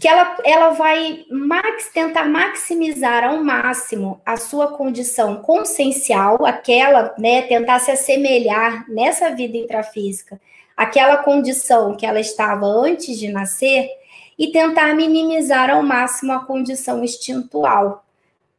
[0.00, 7.42] que ela, ela vai max, tentar maximizar ao máximo a sua condição consciencial, aquela, né,
[7.42, 10.40] tentar se assemelhar nessa vida intrafísica,
[10.76, 13.90] aquela condição que ela estava antes de nascer,
[14.40, 18.02] e tentar minimizar ao máximo a condição instintual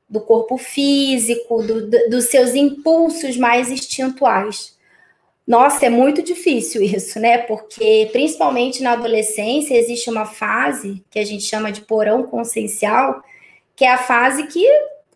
[0.07, 4.77] do corpo físico, do, do, dos seus impulsos mais instintuais.
[5.47, 7.39] Nossa, é muito difícil isso, né?
[7.39, 13.23] Porque principalmente na adolescência existe uma fase que a gente chama de porão consciencial,
[13.75, 14.63] que é a fase que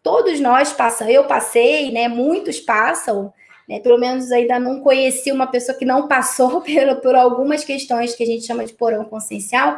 [0.02, 2.08] todos nós passamos, eu passei, né?
[2.08, 3.32] Muitos passam,
[3.70, 3.80] né?
[3.82, 8.24] Pelo menos ainda não conheci uma pessoa que não passou por, por algumas questões que
[8.24, 9.78] a gente chama de porão consciencial,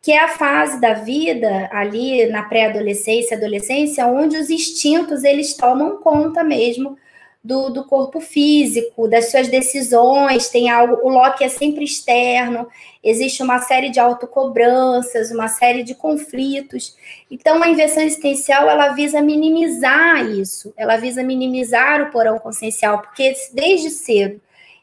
[0.00, 5.98] que é a fase da vida ali na pré-adolescência, adolescência, onde os instintos eles tomam
[5.98, 6.96] conta mesmo
[7.42, 12.68] do, do corpo físico, das suas decisões, tem algo, o Loki é sempre externo,
[13.02, 16.96] existe uma série de autocobranças, uma série de conflitos.
[17.30, 23.34] Então, a inversão existencial, ela visa minimizar isso, ela visa minimizar o porão consciencial, porque
[23.52, 24.40] desde cedo,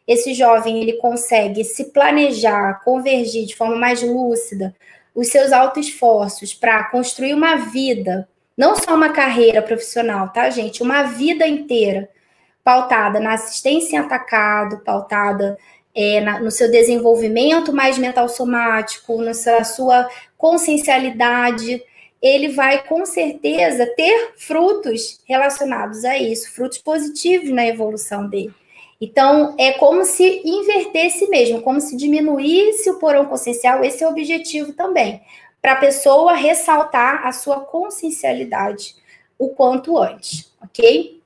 [0.08, 4.76] esse jovem, ele consegue se planejar, convergir de forma mais lúcida,
[5.16, 10.84] os seus autoesforços para construir uma vida, não só uma carreira profissional, tá, gente?
[10.84, 12.10] Uma vida inteira
[12.64, 15.58] pautada na assistência em atacado, pautada
[15.96, 21.82] é, na, no seu desenvolvimento mais mental somático, na sua, sua consciencialidade,
[22.22, 28.54] ele vai com certeza ter frutos relacionados a isso, frutos positivos na evolução dele.
[29.06, 34.10] Então, é como se invertesse mesmo, como se diminuísse o porão consciencial, esse é o
[34.10, 35.22] objetivo também,
[35.62, 38.96] para a pessoa ressaltar a sua consciencialidade
[39.38, 41.22] o quanto antes, ok?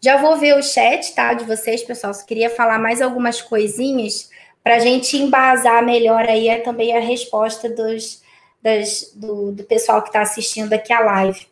[0.00, 2.14] Já vou ver o chat, tá, de vocês, pessoal.
[2.14, 4.30] Só queria falar mais algumas coisinhas
[4.62, 8.22] para a gente embasar melhor aí é também a resposta dos,
[8.62, 11.44] das, do, do pessoal que está assistindo aqui a live.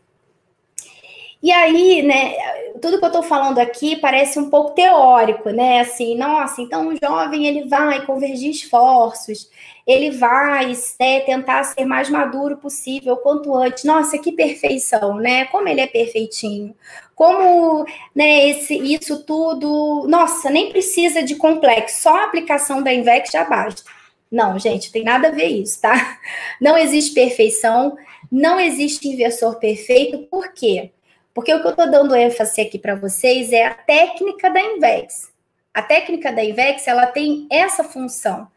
[1.43, 2.37] E aí, né,
[2.81, 5.81] tudo que eu estou falando aqui parece um pouco teórico, né?
[5.81, 9.51] Assim, nossa, então o jovem ele vai convergir esforços,
[9.87, 13.85] ele vai né, tentar ser mais maduro possível quanto antes.
[13.85, 15.45] Nossa, que perfeição, né?
[15.47, 16.75] Como ele é perfeitinho.
[17.15, 17.85] Como
[18.15, 20.07] né, esse, isso tudo.
[20.09, 23.83] Nossa, nem precisa de complexo, só a aplicação da INVEX já basta.
[24.31, 26.19] Não, gente, tem nada a ver isso, tá?
[26.61, 27.97] Não existe perfeição,
[28.31, 30.91] não existe inversor perfeito, por quê?
[31.37, 35.31] Porque o que eu estou dando ênfase aqui para vocês é a técnica da INVEX.
[35.75, 38.49] A técnica da INVEX, ela tem essa função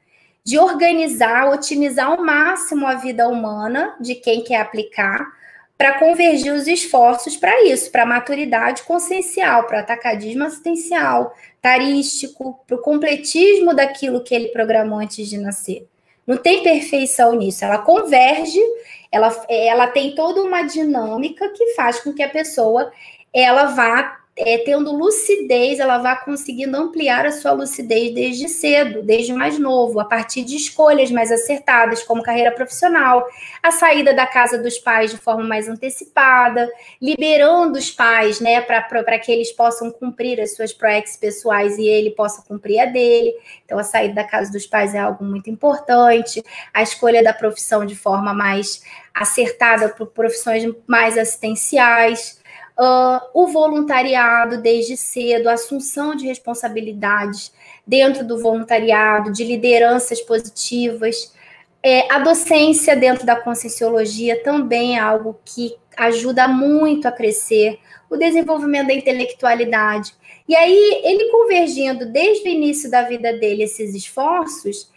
[0.46, 5.28] de organizar, otimizar ao máximo a vida humana de quem quer aplicar,
[5.78, 12.82] para convergir os esforços para isso, para maturidade consciencial, para atacadismo assistencial, tarístico, para o
[12.82, 15.86] completismo daquilo que ele programou antes de nascer.
[16.26, 18.62] Não tem perfeição nisso, ela converge
[19.12, 22.92] ela, ela tem toda uma dinâmica que faz com que a pessoa
[23.34, 29.34] ela vá é, tendo lucidez, ela vai conseguindo ampliar a sua lucidez desde cedo, desde
[29.34, 33.28] mais novo, a partir de escolhas mais acertadas, como carreira profissional,
[33.62, 36.72] a saída da casa dos pais de forma mais antecipada,
[37.02, 42.12] liberando os pais, né, para que eles possam cumprir as suas proex pessoais e ele
[42.12, 43.34] possa cumprir a dele.
[43.66, 46.42] Então, a saída da casa dos pais é algo muito importante,
[46.74, 48.82] a escolha da profissão de forma mais
[49.14, 52.39] acertada por profissões mais assistenciais
[52.80, 57.52] uh, o voluntariado desde cedo, a assunção de responsabilidades
[57.86, 61.34] dentro do voluntariado, de lideranças positivas.
[61.84, 68.16] É, a docência dentro da conscienciologia também é algo que ajuda muito a crescer o
[68.16, 70.14] desenvolvimento da intelectualidade.
[70.48, 74.90] E aí, ele convergindo desde o início da vida dele esses esforços,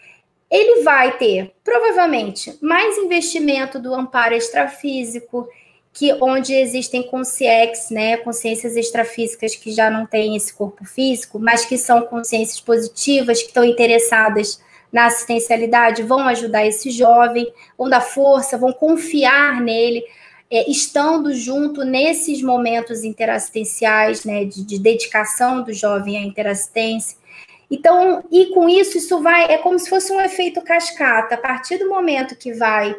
[0.50, 5.48] ele vai ter, provavelmente, mais investimento do amparo extrafísico,
[5.92, 11.64] que onde existem consciex, né, consciências extrafísicas que já não têm esse corpo físico, mas
[11.64, 18.00] que são consciências positivas, que estão interessadas na assistencialidade, vão ajudar esse jovem, vão dar
[18.00, 20.02] força, vão confiar nele,
[20.50, 27.16] é, estando junto nesses momentos interassistenciais, né, de, de dedicação do jovem à interassistência.
[27.70, 31.36] Então, e com isso, isso vai, é como se fosse um efeito cascata.
[31.36, 32.94] A partir do momento que vai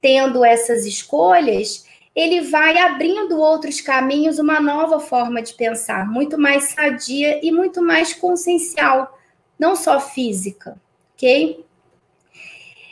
[0.00, 6.64] tendo essas escolhas, ele vai abrindo outros caminhos, uma nova forma de pensar, muito mais
[6.64, 9.18] sadia e muito mais consciencial,
[9.58, 10.80] não só física,
[11.14, 11.64] ok?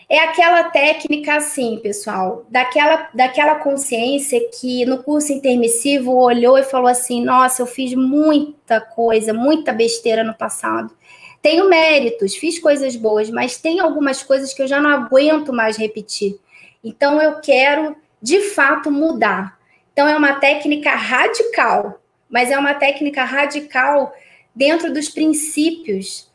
[0.09, 6.89] É aquela técnica assim, pessoal, daquela, daquela consciência que no curso intermissivo olhou e falou
[6.89, 10.95] assim: nossa, eu fiz muita coisa, muita besteira no passado.
[11.41, 15.79] Tenho méritos, fiz coisas boas, mas tem algumas coisas que eu já não aguento mais
[15.79, 16.39] repetir.
[16.85, 19.59] Então eu quero de fato mudar.
[19.93, 24.15] Então, é uma técnica radical, mas é uma técnica radical
[24.55, 26.31] dentro dos princípios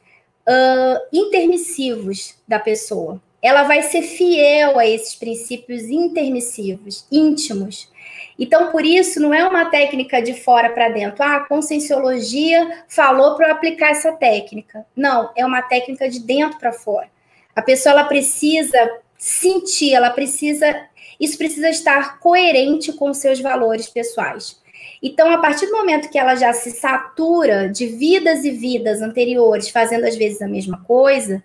[0.48, 3.22] uh, intermissivos da pessoa.
[3.42, 7.90] Ela vai ser fiel a esses princípios intermissivos, íntimos.
[8.38, 11.24] Então, por isso, não é uma técnica de fora para dentro.
[11.24, 14.86] Ah, a conscienciologia falou para eu aplicar essa técnica.
[14.96, 17.10] Não, é uma técnica de dentro para fora.
[17.56, 18.78] A pessoa ela precisa
[19.18, 20.88] sentir, ela precisa
[21.20, 24.60] isso precisa estar coerente com seus valores pessoais.
[25.02, 29.70] Então, a partir do momento que ela já se satura de vidas e vidas anteriores,
[29.70, 31.44] fazendo às vezes a mesma coisa,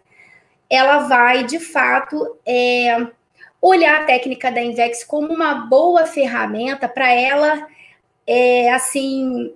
[0.70, 3.06] ela vai, de fato, é,
[3.60, 7.66] olhar a técnica da Invex como uma boa ferramenta para ela,
[8.26, 9.52] é, assim,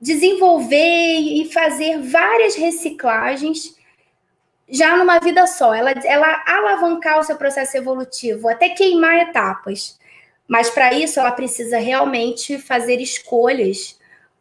[0.00, 3.76] desenvolver e fazer várias reciclagens
[4.68, 9.98] já numa vida só, ela, ela alavancar o seu processo evolutivo, até queimar etapas.
[10.46, 13.98] Mas para isso ela precisa realmente fazer escolhas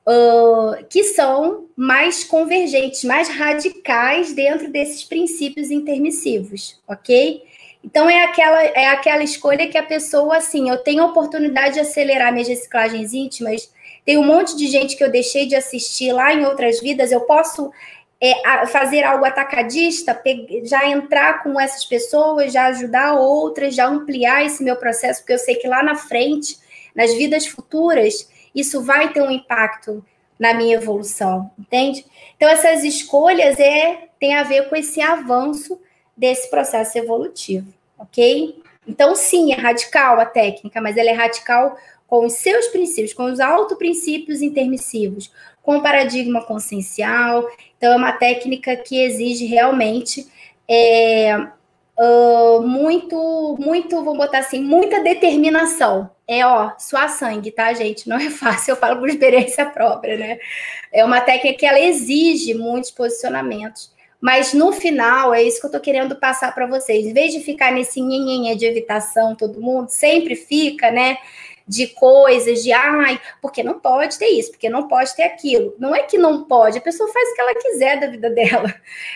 [0.08, 7.44] uh, que são mais convergentes, mais radicais dentro desses princípios intermissivos, ok?
[7.84, 11.80] Então é aquela, é aquela escolha que a pessoa, assim, eu tenho a oportunidade de
[11.82, 13.72] acelerar minhas reciclagens íntimas,
[14.06, 17.22] tem um monte de gente que eu deixei de assistir lá em outras vidas, eu
[17.22, 17.72] posso
[18.26, 20.18] é, fazer algo atacadista,
[20.64, 25.38] já entrar com essas pessoas, já ajudar outras, já ampliar esse meu processo, porque eu
[25.38, 26.58] sei que lá na frente,
[26.96, 30.02] nas vidas futuras, isso vai ter um impacto
[30.40, 32.06] na minha evolução, entende?
[32.38, 35.78] Então essas escolhas é tem a ver com esse avanço
[36.16, 38.58] desse processo evolutivo, ok?
[38.88, 41.76] Então sim, é radical a técnica, mas ela é radical
[42.08, 45.30] com os seus princípios, com os autoprincípios intermissivos,
[45.64, 47.48] com o paradigma consciencial.
[47.78, 50.28] Então, é uma técnica que exige realmente
[50.70, 51.36] é,
[51.98, 56.12] uh, muito, muito, vamos botar assim, muita determinação.
[56.28, 58.08] É, ó, suar sangue, tá, gente?
[58.08, 60.38] Não é fácil, eu falo por experiência própria, né?
[60.92, 63.92] É uma técnica que ela exige muitos posicionamentos.
[64.22, 67.06] Mas no final, é isso que eu tô querendo passar para vocês.
[67.06, 71.18] Em vez de ficar nesse nhenhenhé de evitação, todo mundo sempre fica, né?
[71.68, 75.74] De coisas, de ai, porque não pode ter isso, porque não pode ter aquilo.
[75.80, 78.74] Não é que não pode, a pessoa faz o que ela quiser da vida dela.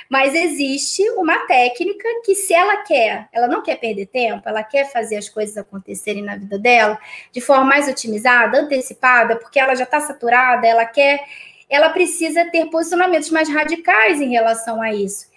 [0.10, 4.92] Mas existe uma técnica que, se ela quer, ela não quer perder tempo, ela quer
[4.92, 6.98] fazer as coisas acontecerem na vida dela
[7.32, 11.22] de forma mais otimizada, antecipada, porque ela já está saturada, ela quer,
[11.70, 15.28] ela precisa ter posicionamentos mais radicais em relação a isso.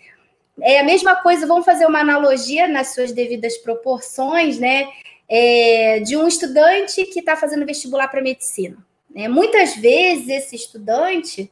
[0.63, 4.87] É a mesma coisa, vamos fazer uma analogia nas suas devidas proporções, né?
[5.31, 8.77] É, de um estudante que está fazendo vestibular para medicina.
[9.09, 9.29] Né?
[9.29, 11.49] Muitas vezes esse estudante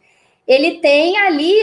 [0.46, 1.54] ele tem ali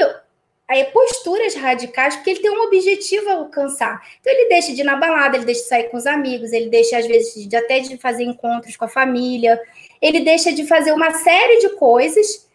[0.70, 4.02] é, posturas radicais porque ele tem um objetivo a alcançar.
[4.22, 6.70] Então ele deixa de ir na balada, ele deixa de sair com os amigos, ele
[6.70, 9.60] deixa às vezes de, até de fazer encontros com a família,
[10.02, 12.48] ele deixa de fazer uma série de coisas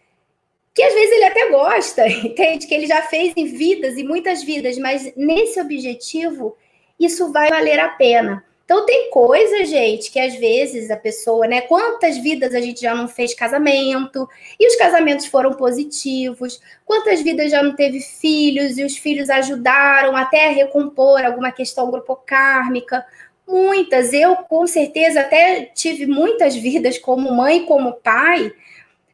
[0.73, 2.65] que às vezes ele até gosta, entende?
[2.65, 6.57] Que ele já fez em vidas e muitas vidas, mas nesse objetivo,
[6.99, 8.43] isso vai valer a pena.
[8.71, 11.59] Então tem coisa, gente, que às vezes a pessoa, né?
[11.59, 16.57] Quantas vidas a gente já não fez casamento e os casamentos foram positivos?
[16.85, 21.91] Quantas vidas já não teve filhos e os filhos ajudaram até a recompor alguma questão
[21.91, 23.05] grupocármica?
[23.45, 24.13] Muitas.
[24.13, 28.53] Eu, com certeza, até tive muitas vidas como mãe como pai,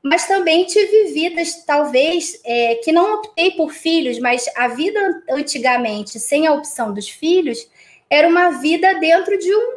[0.03, 6.19] mas também tive vidas, talvez, é, que não optei por filhos, mas a vida antigamente,
[6.19, 7.67] sem a opção dos filhos,
[8.09, 9.71] era uma vida dentro de um,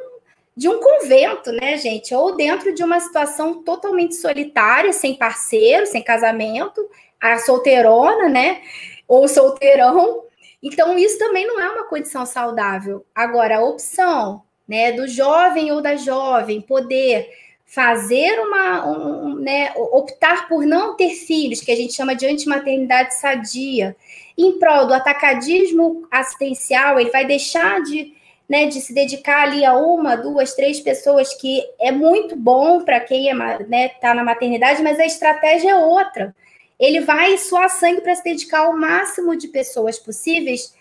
[0.57, 2.15] de um convento, né, gente?
[2.15, 6.89] Ou dentro de uma situação totalmente solitária, sem parceiro, sem casamento,
[7.21, 8.63] a solteirona, né?
[9.07, 10.25] Ou solteirão.
[10.63, 13.05] Então, isso também não é uma condição saudável.
[13.15, 17.29] Agora, a opção né, do jovem ou da jovem poder
[17.67, 23.15] fazer uma, um, né, optar por não ter filhos, que a gente chama de antimaternidade
[23.15, 23.97] sadia,
[24.37, 28.13] em prol do atacadismo assistencial, ele vai deixar de
[28.51, 32.99] né, de se dedicar ali a uma, duas, três pessoas, que é muito bom para
[32.99, 36.35] quem está é, né, tá na maternidade, mas a estratégia é outra.
[36.77, 40.75] Ele vai suar sangue para se dedicar ao máximo de pessoas possíveis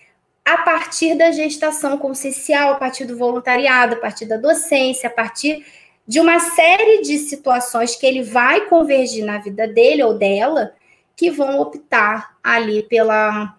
[0.44, 5.64] a partir da gestação consciencial, a partir do voluntariado, a partir da docência, a partir
[6.08, 10.74] de uma série de situações que ele vai convergir na vida dele ou dela,
[11.16, 13.59] que vão optar ali pela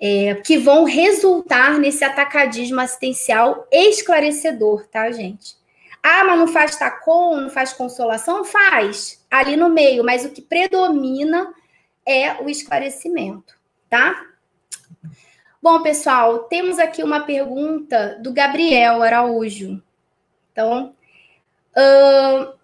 [0.00, 5.56] é, que vão resultar nesse atacadismo assistencial esclarecedor, tá, gente?
[6.02, 8.42] Ah, mas não faz tacom, não faz consolação?
[8.42, 11.52] Faz, ali no meio, mas o que predomina
[12.06, 13.54] é o esclarecimento,
[13.90, 14.26] tá?
[15.62, 19.82] Bom, pessoal, temos aqui uma pergunta do Gabriel Araújo.
[20.50, 20.94] Então,
[21.76, 22.54] uh,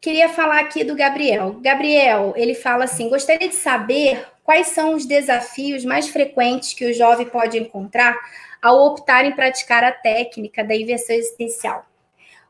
[0.00, 1.60] queria falar aqui do Gabriel.
[1.60, 6.94] Gabriel, ele fala assim: gostaria de saber quais são os desafios mais frequentes que o
[6.94, 8.16] jovem pode encontrar
[8.62, 11.84] ao optar em praticar a técnica da inversão existencial?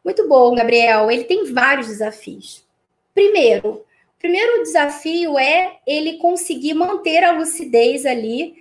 [0.04, 1.10] Muito bom, Gabriel.
[1.10, 2.64] Ele tem vários desafios.
[3.14, 8.54] Primeiro, o primeiro desafio é ele conseguir manter a lucidez ali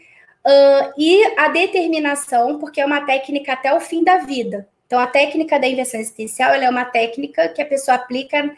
[0.45, 4.67] uh, e a determinação, porque é uma técnica até o fim da vida.
[4.87, 8.55] Então, a técnica da inversão existencial é uma técnica que a pessoa aplica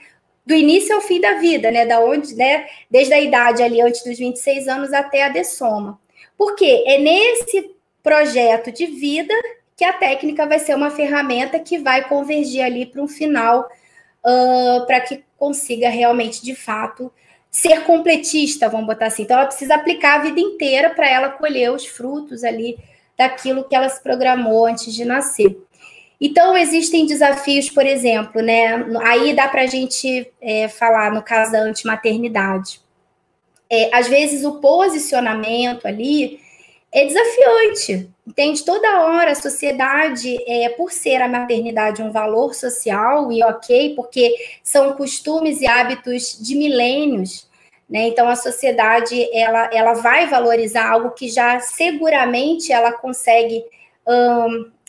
[0.47, 1.85] do início ao fim da vida, né?
[1.85, 2.67] Da onde, né?
[2.89, 5.99] Desde a idade ali antes dos 26 anos até a dessoma.
[6.37, 9.33] Porque é nesse projeto de vida
[9.75, 13.69] que a técnica vai ser uma ferramenta que vai convergir ali para um final
[14.25, 17.11] uh, para que consiga realmente, de fato,
[17.51, 19.23] ser completista, vamos botar assim.
[19.23, 22.77] Então, ela precisa aplicar a vida inteira para ela colher os frutos ali
[23.17, 25.57] daquilo que ela se programou antes de nascer.
[26.19, 28.85] Então, existem desafios, por exemplo, né?
[29.03, 32.81] Aí dá para a gente é, falar no caso da antimaternidade.
[33.69, 36.39] É, às vezes o posicionamento ali
[36.91, 38.63] é desafiante, entende?
[38.63, 44.33] Toda hora a sociedade, é, por ser a maternidade um valor social, e ok, porque
[44.63, 47.47] são costumes e hábitos de milênios,
[47.89, 48.07] né?
[48.07, 53.63] Então a sociedade ela, ela vai valorizar algo que já seguramente ela consegue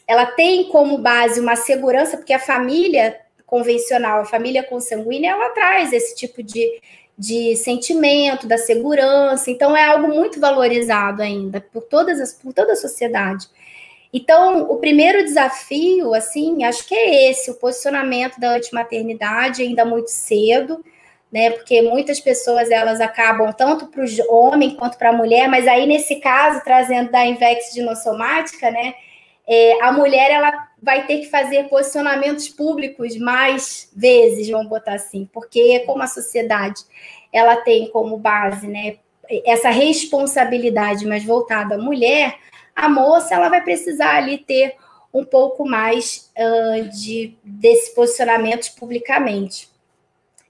[0.09, 5.93] ela tem como base uma segurança, porque a família convencional, a família consanguínea, ela traz
[5.93, 6.81] esse tipo de,
[7.17, 12.73] de sentimento da segurança, então é algo muito valorizado ainda por todas as, por toda
[12.73, 13.47] a sociedade.
[14.11, 20.09] Então, o primeiro desafio, assim, acho que é esse, o posicionamento da antimaternidade ainda muito
[20.09, 20.83] cedo,
[21.31, 21.51] né?
[21.51, 25.87] Porque muitas pessoas elas acabam tanto para o homem quanto para a mulher, mas aí
[25.87, 28.95] nesse caso, trazendo da Invex dinossomática, né?
[29.49, 35.29] É, a mulher ela vai ter que fazer posicionamentos públicos mais vezes, vamos botar assim,
[35.33, 36.83] porque como a sociedade
[37.33, 38.99] ela tem como base, né,
[39.47, 42.37] essa responsabilidade mais voltada à mulher,
[42.77, 44.77] a moça ela vai precisar ali ter
[45.13, 49.69] um pouco mais uh, de desses posicionamentos publicamente.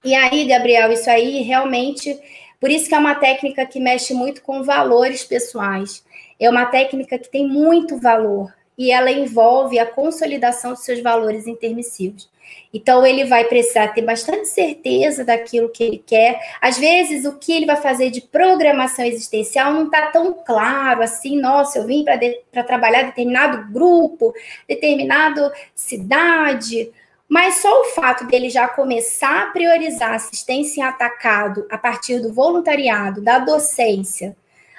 [0.05, 2.18] E aí, Gabriel, isso aí realmente,
[2.61, 6.05] por isso que é uma técnica que mexe muito com valores pessoais.
[6.38, 11.49] É uma técnica que tem muito valor e ela envolve a consolidação de seus valores
[11.49, 12.31] intermissivos.
[12.72, 16.39] Então, ele vai precisar ter bastante certeza daquilo que ele quer.
[16.61, 21.41] Às vezes, o que ele vai fazer de programação existencial não está tão claro assim.
[21.41, 24.33] Nossa, eu vim para de, trabalhar determinado grupo,
[24.68, 26.91] determinada cidade.
[27.29, 32.33] Mas só o fato dele já começar a priorizar assistência em atacado a partir do
[32.33, 34.37] voluntariado, da docência,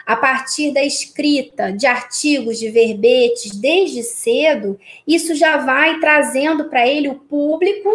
[0.10, 6.88] a partir da escrita de artigos, de verbetes, desde cedo, isso já vai trazendo para
[6.88, 7.88] ele o público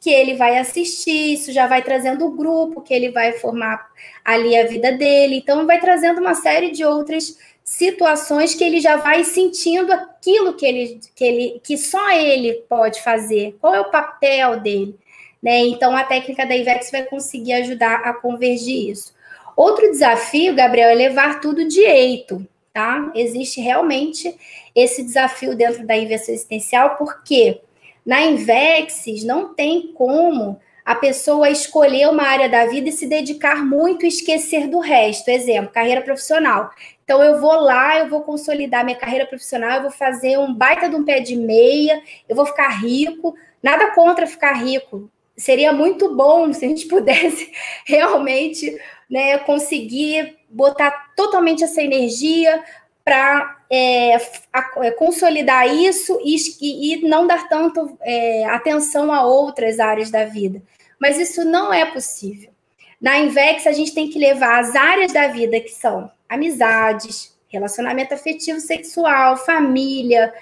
[0.00, 3.80] que ele vai assistir, isso já vai trazendo o grupo que ele vai formar
[4.24, 8.96] ali a vida dele, então vai trazendo uma série de outras situações que ele já
[8.96, 13.56] vai sentindo aquilo que ele que ele que só ele pode fazer.
[13.60, 14.96] Qual é o papel dele,
[15.40, 15.60] né?
[15.60, 19.14] Então a técnica da IVEX vai conseguir ajudar a convergir isso.
[19.56, 23.10] Outro desafio, Gabriel, é levar tudo direito, tá?
[23.14, 24.34] Existe realmente
[24.74, 27.60] esse desafio dentro da inversão existencial, porque
[28.04, 33.64] na Invexes não tem como a pessoa escolher uma área da vida e se dedicar
[33.64, 35.28] muito e esquecer do resto.
[35.28, 36.70] Exemplo, carreira profissional.
[37.04, 40.88] Então eu vou lá, eu vou consolidar minha carreira profissional, eu vou fazer um baita
[40.88, 43.34] de um pé de meia, eu vou ficar rico.
[43.62, 45.08] Nada contra ficar rico.
[45.36, 47.50] Seria muito bom se a gente pudesse
[47.86, 48.76] realmente
[49.12, 52.64] né, conseguir botar totalmente essa energia
[53.04, 60.10] para é, é, consolidar isso e, e não dar tanto é, atenção a outras áreas
[60.10, 60.62] da vida.
[60.98, 62.50] Mas isso não é possível.
[62.98, 68.14] Na Invex, a gente tem que levar as áreas da vida que são amizades, relacionamento
[68.14, 70.32] afetivo sexual, família,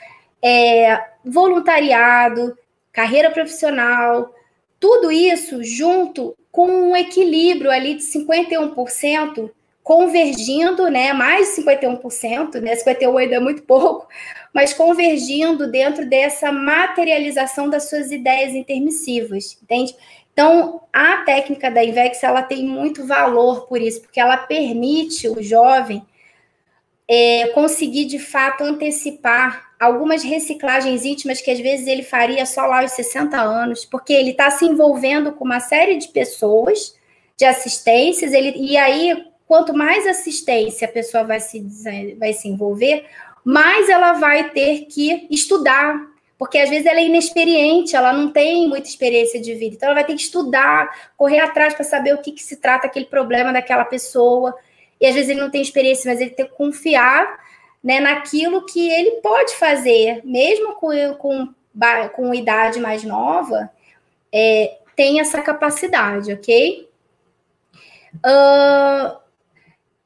[0.41, 2.57] é, voluntariado,
[2.93, 4.33] carreira profissional,
[4.79, 9.51] tudo isso junto com um equilíbrio ali de 51%
[9.83, 14.07] convergindo, né, mais de 51%, né, 51 ainda é muito pouco,
[14.53, 19.97] mas convergindo dentro dessa materialização das suas ideias intermissivas, entende?
[20.33, 25.43] Então, a técnica da Invex, ela tem muito valor por isso, porque ela permite o
[25.43, 26.07] jovem
[27.09, 32.83] é, conseguir, de fato, antecipar algumas reciclagens íntimas que, às vezes, ele faria só lá
[32.83, 36.95] aos 60 anos, porque ele está se envolvendo com uma série de pessoas,
[37.39, 41.67] de assistências, ele, e aí quanto mais assistência a pessoa vai se,
[42.19, 43.05] vai se envolver,
[43.43, 45.99] mais ela vai ter que estudar,
[46.39, 49.97] porque às vezes ela é inexperiente, ela não tem muita experiência de vida, então ela
[49.97, 53.53] vai ter que estudar, correr atrás para saber o que, que se trata aquele problema
[53.53, 54.55] daquela pessoa,
[55.01, 57.41] e às vezes ele não tem experiência, mas ele tem que confiar
[57.83, 61.49] né, naquilo que ele pode fazer, mesmo com, com,
[62.15, 63.71] com idade mais nova,
[64.33, 66.89] é, tem essa capacidade, ok?
[68.17, 69.19] Uh,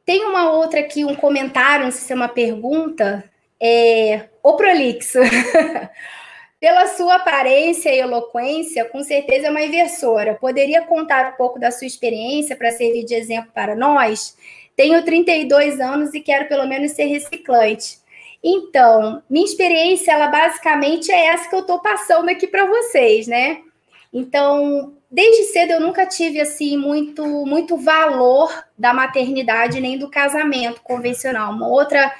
[0.04, 3.24] tem uma outra aqui, um comentário, não sei se é uma pergunta.
[3.60, 5.18] É, o prolixo.
[6.60, 10.34] Pela sua aparência e eloquência, com certeza é uma inversora.
[10.34, 14.36] Poderia contar um pouco da sua experiência para servir de exemplo para nós?
[14.76, 17.98] Tenho 32 anos e quero pelo menos ser reciclante.
[18.42, 23.62] Então, minha experiência, ela basicamente é essa que eu estou passando aqui para vocês, né?
[24.12, 30.82] Então, desde cedo eu nunca tive assim muito muito valor da maternidade nem do casamento
[30.82, 31.52] convencional.
[31.52, 32.12] Uma outra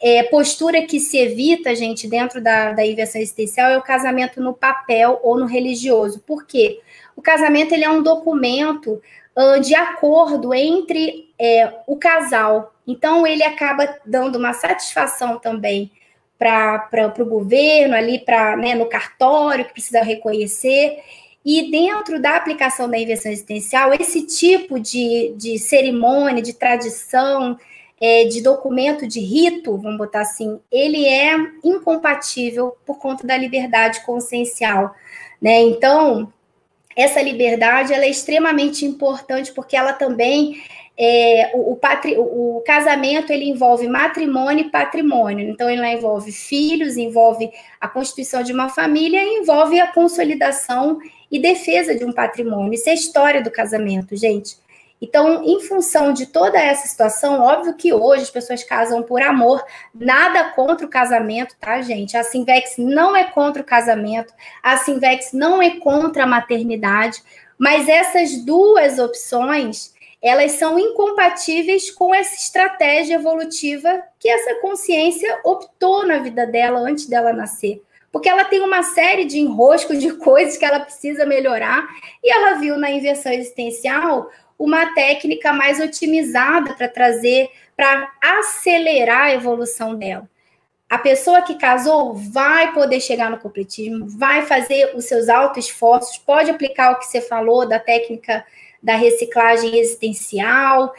[0.00, 4.52] é, postura que se evita, gente, dentro da, da inversão existencial é o casamento no
[4.52, 6.20] papel ou no religioso.
[6.26, 6.80] Por quê?
[7.16, 9.00] O casamento ele é um documento
[9.36, 12.72] uh, de acordo entre é, o casal.
[12.86, 15.90] Então, ele acaba dando uma satisfação também
[16.38, 21.00] para o governo, ali para né, no cartório, que precisa reconhecer.
[21.44, 27.58] E dentro da aplicação da inversão existencial, esse tipo de, de cerimônia, de tradição,
[28.00, 31.34] é, de documento, de rito, vamos botar assim, ele é
[31.64, 34.94] incompatível por conta da liberdade consciencial.
[35.40, 35.60] Né?
[35.62, 36.32] Então,
[36.96, 40.62] essa liberdade ela é extremamente importante porque ela também
[40.98, 45.48] é, o, o, patri, o, o, casamento ele envolve matrimônio e patrimônio.
[45.48, 50.98] Então, ele envolve filhos, envolve a constituição de uma família, envolve a consolidação
[51.30, 52.74] e defesa de um patrimônio.
[52.74, 54.56] Isso é a história do casamento, gente.
[55.02, 59.60] Então, em função de toda essa situação, óbvio que hoje as pessoas casam por amor,
[59.92, 62.16] nada contra o casamento, tá, gente?
[62.16, 64.32] A Sinvex não é contra o casamento,
[64.62, 67.20] a Sinvex não é contra a maternidade,
[67.58, 69.92] mas essas duas opções,
[70.22, 77.06] elas são incompatíveis com essa estratégia evolutiva que essa consciência optou na vida dela antes
[77.06, 77.82] dela nascer.
[78.12, 81.88] Porque ela tem uma série de enroscos de coisas que ela precisa melhorar,
[82.22, 84.30] e ela viu na inversão existencial
[84.62, 90.30] uma técnica mais otimizada para trazer, para acelerar a evolução dela.
[90.88, 96.16] A pessoa que casou vai poder chegar no completismo, vai fazer os seus altos esforços,
[96.18, 98.44] pode aplicar o que você falou da técnica
[98.80, 100.94] da reciclagem existencial.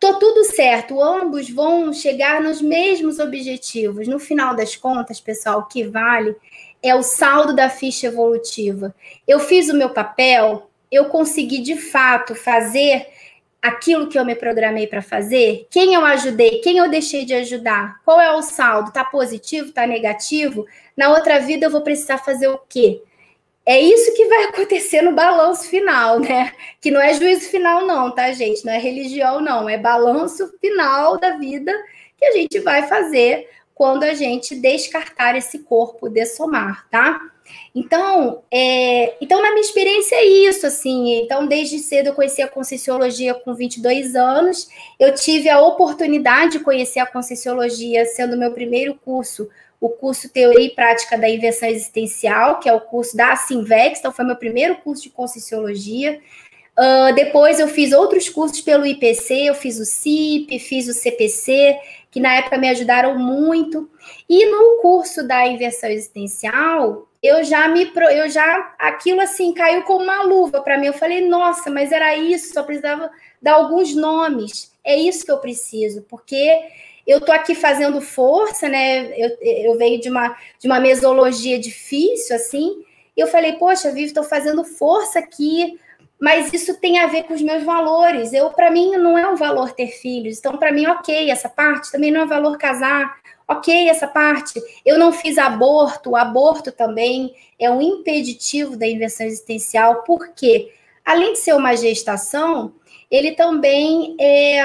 [0.00, 4.08] Tô tudo certo, ambos vão chegar nos mesmos objetivos.
[4.08, 6.34] No final das contas, pessoal, o que vale
[6.82, 8.94] é o saldo da ficha evolutiva.
[9.28, 13.06] Eu fiz o meu papel, eu consegui de fato fazer
[13.60, 15.66] aquilo que eu me programei para fazer?
[15.70, 16.60] Quem eu ajudei?
[16.60, 18.00] Quem eu deixei de ajudar?
[18.04, 18.92] Qual é o saldo?
[18.92, 19.72] Tá positivo?
[19.72, 20.66] Tá negativo?
[20.96, 23.02] Na outra vida eu vou precisar fazer o quê?
[23.64, 26.52] é isso que vai acontecer no balanço final, né?
[26.80, 28.64] Que não é juízo final, não, tá, gente?
[28.64, 29.68] Não é religião, não.
[29.68, 31.72] É balanço final da vida
[32.16, 37.20] que a gente vai fazer quando a gente descartar esse corpo de somar, tá?
[37.74, 41.20] Então, é, então, na minha experiência é isso, assim.
[41.20, 44.68] Então, desde cedo eu conheci a Conscienciologia com 22 anos.
[44.98, 49.48] Eu tive a oportunidade de conhecer a Conscienciologia sendo meu primeiro curso
[49.82, 54.12] o curso Teoria e Prática da Invenção Existencial, que é o curso da Simvex, então
[54.12, 56.20] foi meu primeiro curso de Conscienciologia.
[56.78, 61.76] Uh, depois eu fiz outros cursos pelo IPC, eu fiz o CIP, fiz o CPC,
[62.12, 63.90] que na época me ajudaram muito.
[64.28, 70.04] E no curso da Invenção Existencial, eu já me eu já aquilo assim caiu como
[70.04, 70.86] uma luva para mim.
[70.86, 73.10] Eu falei, nossa, mas era isso, só precisava
[73.40, 74.72] dar alguns nomes.
[74.84, 76.58] É isso que eu preciso, porque
[77.06, 79.12] eu tô aqui fazendo força, né?
[79.16, 82.84] Eu, eu venho de uma, de uma mesologia difícil, assim,
[83.16, 85.78] e eu falei, poxa, Vivi, estou fazendo força aqui,
[86.20, 88.32] mas isso tem a ver com os meus valores.
[88.32, 90.38] Eu, para mim, não é um valor ter filhos.
[90.38, 93.20] Então, para mim, ok, essa parte também não é valor casar.
[93.46, 94.60] Ok, essa parte.
[94.84, 96.10] Eu não fiz aborto.
[96.10, 100.72] O aborto também é um impeditivo da invenção existencial, porque,
[101.04, 102.72] além de ser uma gestação,
[103.10, 104.62] ele também é,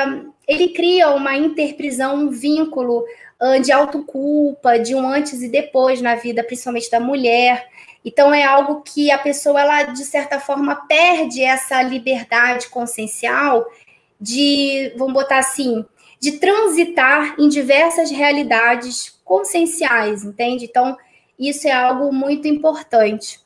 [0.47, 3.03] ele cria uma interprisão, um vínculo
[3.41, 7.67] uh, de autoculpa, de um antes e depois na vida, principalmente da mulher.
[8.05, 13.65] Então é algo que a pessoa, ela de certa forma perde essa liberdade consciencial
[14.19, 15.85] de, vamos botar assim,
[16.19, 20.65] de transitar em diversas realidades conscienciais, entende?
[20.65, 20.97] Então
[21.37, 23.39] isso é algo muito importante.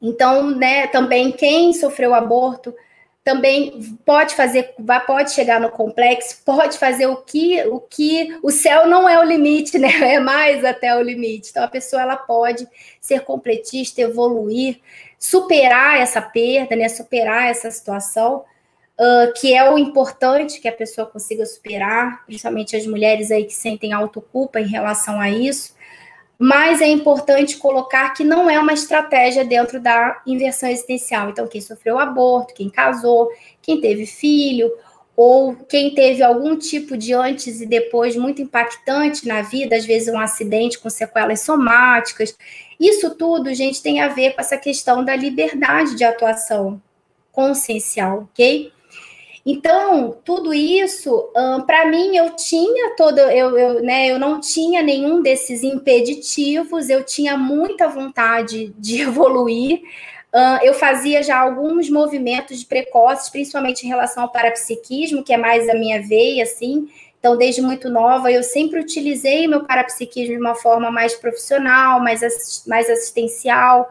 [0.00, 2.72] Então, né, também quem sofreu aborto
[3.28, 4.74] também pode fazer,
[5.06, 9.22] pode chegar no complexo, pode fazer o que o que o céu não é o
[9.22, 9.88] limite, né?
[10.00, 11.50] É mais até o limite.
[11.50, 12.66] Então a pessoa ela pode
[13.00, 14.80] ser completista, evoluir,
[15.18, 16.88] superar essa perda, né?
[16.88, 18.44] Superar essa situação.
[18.98, 23.54] Uh, que é o importante que a pessoa consiga superar, principalmente as mulheres aí que
[23.54, 25.78] sentem autoculpa em relação a isso
[26.38, 31.30] mas é importante colocar que não é uma estratégia dentro da inversão existencial.
[31.30, 33.28] Então, quem sofreu aborto, quem casou,
[33.60, 34.70] quem teve filho,
[35.16, 40.14] ou quem teve algum tipo de antes e depois muito impactante na vida, às vezes
[40.14, 42.36] um acidente com sequelas somáticas.
[42.78, 46.80] Isso tudo, gente, tem a ver com essa questão da liberdade de atuação
[47.32, 48.72] consciencial, ok?
[49.50, 51.32] Então, tudo isso,
[51.66, 57.02] para mim, eu tinha todo, eu, eu, né, eu não tinha nenhum desses impeditivos, eu
[57.02, 59.80] tinha muita vontade de evoluir.
[60.62, 65.72] Eu fazia já alguns movimentos precoces, principalmente em relação ao parapsiquismo, que é mais a
[65.72, 66.86] minha veia, assim.
[67.18, 72.20] Então, desde muito nova, eu sempre utilizei meu parapsiquismo de uma forma mais profissional, mais,
[72.66, 73.88] mais assistencial.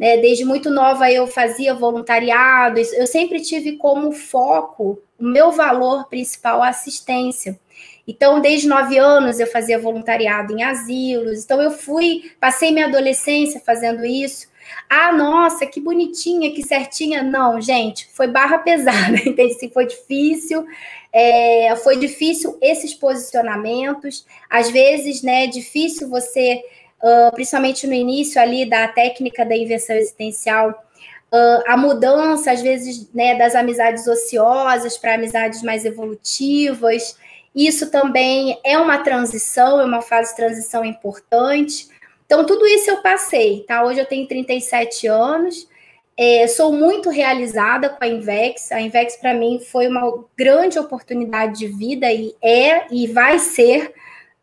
[0.00, 0.16] Né?
[0.16, 6.62] Desde muito nova eu fazia voluntariado, eu sempre tive como foco o meu valor principal
[6.62, 7.60] a assistência.
[8.08, 11.44] Então, desde nove anos eu fazia voluntariado em asilos.
[11.44, 14.48] Então, eu fui, passei minha adolescência fazendo isso.
[14.88, 17.22] Ah, nossa, que bonitinha, que certinha.
[17.22, 19.52] Não, gente, foi barra pesada, entende?
[19.52, 20.64] Assim, foi difícil,
[21.12, 24.24] é, foi difícil esses posicionamentos.
[24.48, 26.62] Às vezes, né, é difícil você
[27.02, 33.12] uh, principalmente no início ali da técnica da invenção existencial, uh, a mudança, às vezes,
[33.12, 37.16] né, das amizades ociosas para amizades mais evolutivas.
[37.54, 41.88] Isso também é uma transição, é uma fase de transição importante.
[42.26, 43.84] Então, tudo isso eu passei, tá?
[43.84, 45.68] Hoje eu tenho 37 anos,
[46.16, 48.70] é, sou muito realizada com a Invex.
[48.70, 53.92] A Invex, para mim, foi uma grande oportunidade de vida e é e vai ser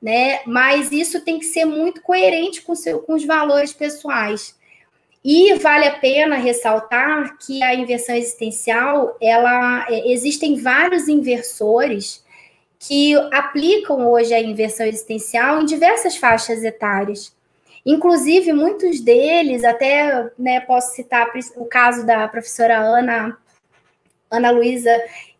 [0.01, 0.41] né?
[0.45, 4.55] Mas isso tem que ser muito coerente com, seu, com os valores pessoais.
[5.23, 12.23] E vale a pena ressaltar que a inversão existencial, ela é, existem vários inversores
[12.79, 17.35] que aplicam hoje a inversão existencial em diversas faixas etárias.
[17.85, 23.37] Inclusive, muitos deles, até né, posso citar o caso da professora Ana,
[24.29, 24.91] Ana Luísa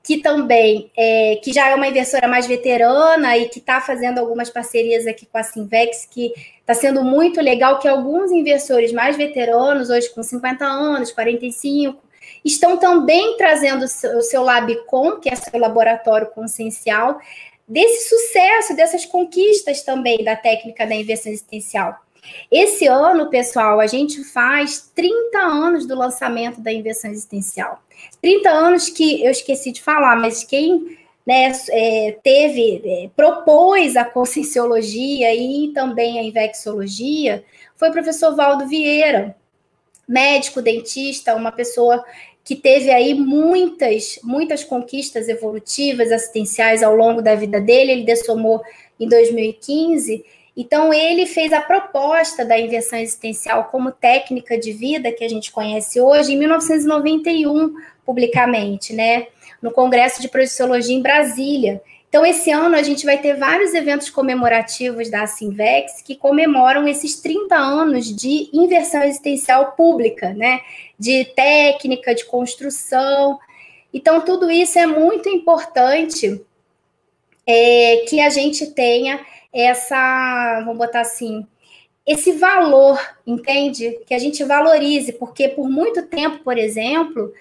[0.08, 4.50] que também é, que já é uma inversora mais veterana e que está fazendo algumas
[4.50, 6.32] parcerias aqui com a Sinvex, que
[6.62, 12.02] está sendo muito legal, que alguns inversores mais veteranos, hoje com 50 anos, 45,
[12.46, 17.20] estão também trazendo o seu Labcom, que é seu laboratório consciencial,
[17.68, 22.00] desse sucesso, dessas conquistas também da técnica da inversão existencial.
[22.52, 27.82] Esse ano, pessoal, a gente faz 30 anos do lançamento da inversão existencial.
[28.22, 34.06] 30 anos que eu esqueci de falar, mas quem né, é, teve, é, propôs a
[34.06, 37.44] conscienciologia e também a invexologia
[37.76, 39.36] foi o professor Valdo Vieira.
[40.08, 42.02] médico, dentista, uma pessoa
[42.46, 48.62] que teve aí muitas, muitas conquistas evolutivas, assistenciais ao longo da vida dele, ele dessomou
[48.98, 50.24] em 2015.
[50.58, 55.52] Então, ele fez a proposta da inversão existencial como técnica de vida que a gente
[55.52, 59.28] conhece hoje em 1991, publicamente, né?
[59.62, 61.80] No Congresso de Projeciologia em Brasília.
[62.10, 67.22] Então, esse ano a gente vai ter vários eventos comemorativos da Simvex que comemoram esses
[67.22, 70.62] 30 anos de inversão existencial pública, né?
[70.98, 73.38] De técnica, de construção.
[73.94, 76.42] Então, tudo isso é muito importante
[77.46, 79.24] é, que a gente tenha
[79.60, 81.46] essa, vamos botar assim,
[82.06, 84.00] esse valor, entende?
[84.06, 87.34] Que a gente valorize, porque por muito tempo, por exemplo,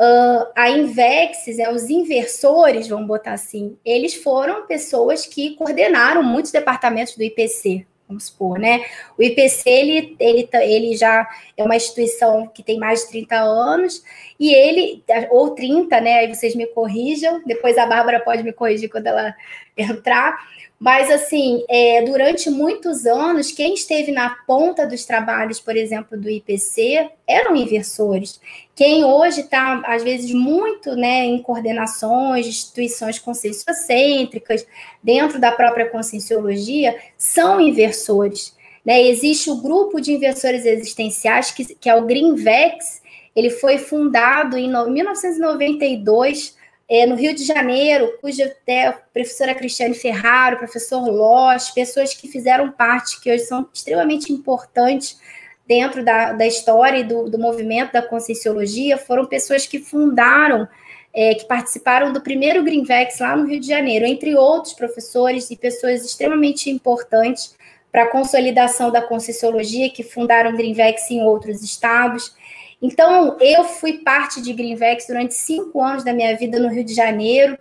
[0.00, 6.50] Uh, a Invexes, é, os inversores, vamos botar assim, eles foram pessoas que coordenaram muitos
[6.50, 8.84] departamentos do IPC, vamos supor, né?
[9.16, 14.02] O IPC, ele, ele, ele já é uma instituição que tem mais de 30 anos,
[14.40, 16.14] e ele, ou 30, né?
[16.20, 19.34] Aí vocês me corrijam, depois a Bárbara pode me corrigir quando ela
[19.76, 20.36] entrar,
[20.82, 26.28] mas, assim, é, durante muitos anos, quem esteve na ponta dos trabalhos, por exemplo, do
[26.28, 28.40] IPC, eram inversores.
[28.74, 34.66] Quem hoje está, às vezes, muito né, em coordenações, instituições conscienciocêntricas,
[35.00, 38.52] dentro da própria conscienciologia, são inversores.
[38.84, 39.02] Né?
[39.02, 43.00] Existe o grupo de inversores existenciais, que, que é o Greenvex,
[43.36, 46.56] ele foi fundado em 1992
[46.92, 52.28] é, no Rio de Janeiro, cuja até a professora Cristiane Ferraro, professor Loss, pessoas que
[52.28, 55.18] fizeram parte, que hoje são extremamente importantes
[55.66, 60.68] dentro da, da história e do, do movimento da conscienciologia, foram pessoas que fundaram,
[61.14, 65.56] é, que participaram do primeiro Greenvex lá no Rio de Janeiro, entre outros professores e
[65.56, 67.56] pessoas extremamente importantes
[67.90, 72.34] para a consolidação da conscienciologia, que fundaram Greenvex em outros estados.
[72.82, 76.92] Então, eu fui parte de Greenvex durante cinco anos da minha vida no Rio de
[76.92, 77.56] Janeiro.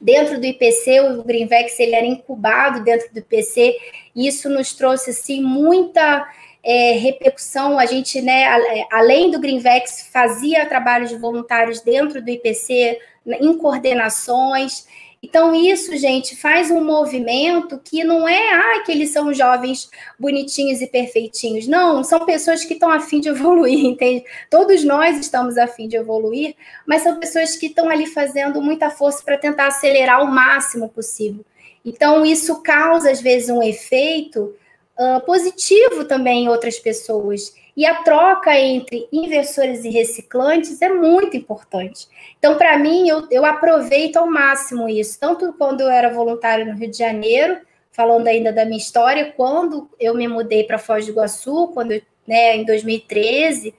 [0.00, 3.76] Dentro do IPC, o Greenvex ele era incubado dentro do IPC,
[4.14, 6.26] e isso nos trouxe assim muita
[6.62, 7.78] é, repercussão.
[7.78, 8.46] A gente, né,
[8.92, 14.86] além do Greenvex, fazia trabalhos de voluntários dentro do IPC, em coordenações.
[15.22, 20.80] Então, isso, gente, faz um movimento que não é ah, que eles são jovens bonitinhos
[20.80, 21.66] e perfeitinhos.
[21.66, 24.24] Não, são pessoas que estão a fim de evoluir, entende?
[24.50, 26.54] Todos nós estamos a fim de evoluir,
[26.86, 31.44] mas são pessoas que estão ali fazendo muita força para tentar acelerar o máximo possível.
[31.84, 34.54] Então, isso causa, às vezes, um efeito
[34.98, 37.54] uh, positivo também em outras pessoas.
[37.76, 42.08] E a troca entre inversores e reciclantes é muito importante.
[42.38, 46.74] Então, para mim, eu, eu aproveito ao máximo isso, tanto quando eu era voluntária no
[46.74, 47.58] Rio de Janeiro,
[47.92, 52.56] falando ainda da minha história, quando eu me mudei para Foz do Iguaçu, quando né,
[52.56, 53.74] em 2013,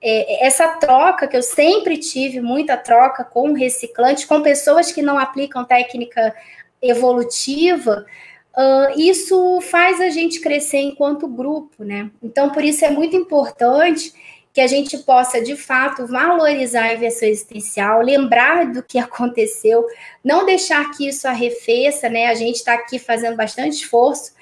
[0.00, 5.18] é, essa troca que eu sempre tive, muita troca com reciclantes, com pessoas que não
[5.18, 6.34] aplicam técnica
[6.80, 8.04] evolutiva,
[8.96, 12.10] Isso faz a gente crescer enquanto grupo, né?
[12.22, 14.12] Então, por isso é muito importante
[14.52, 19.86] que a gente possa, de fato, valorizar a inversão existencial, lembrar do que aconteceu,
[20.22, 22.26] não deixar que isso arrefeça, né?
[22.26, 24.32] A gente está aqui fazendo bastante esforço,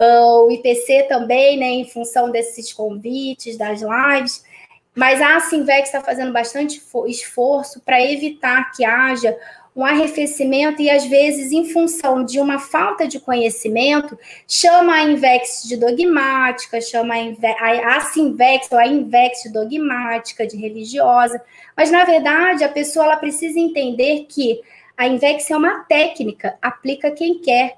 [0.00, 4.44] uh, o IPC também, né, em função desses convites, das lives,
[4.94, 9.36] mas a Simvex está fazendo bastante esforço para evitar que haja
[9.76, 14.18] um arrefecimento e, às vezes, em função de uma falta de conhecimento,
[14.48, 20.46] chama a Invex de dogmática, chama a, Inve a Sinvex ou a Invex de dogmática,
[20.46, 21.42] de religiosa.
[21.76, 24.62] Mas, na verdade, a pessoa ela precisa entender que
[24.96, 27.76] a Invex é uma técnica, aplica quem quer.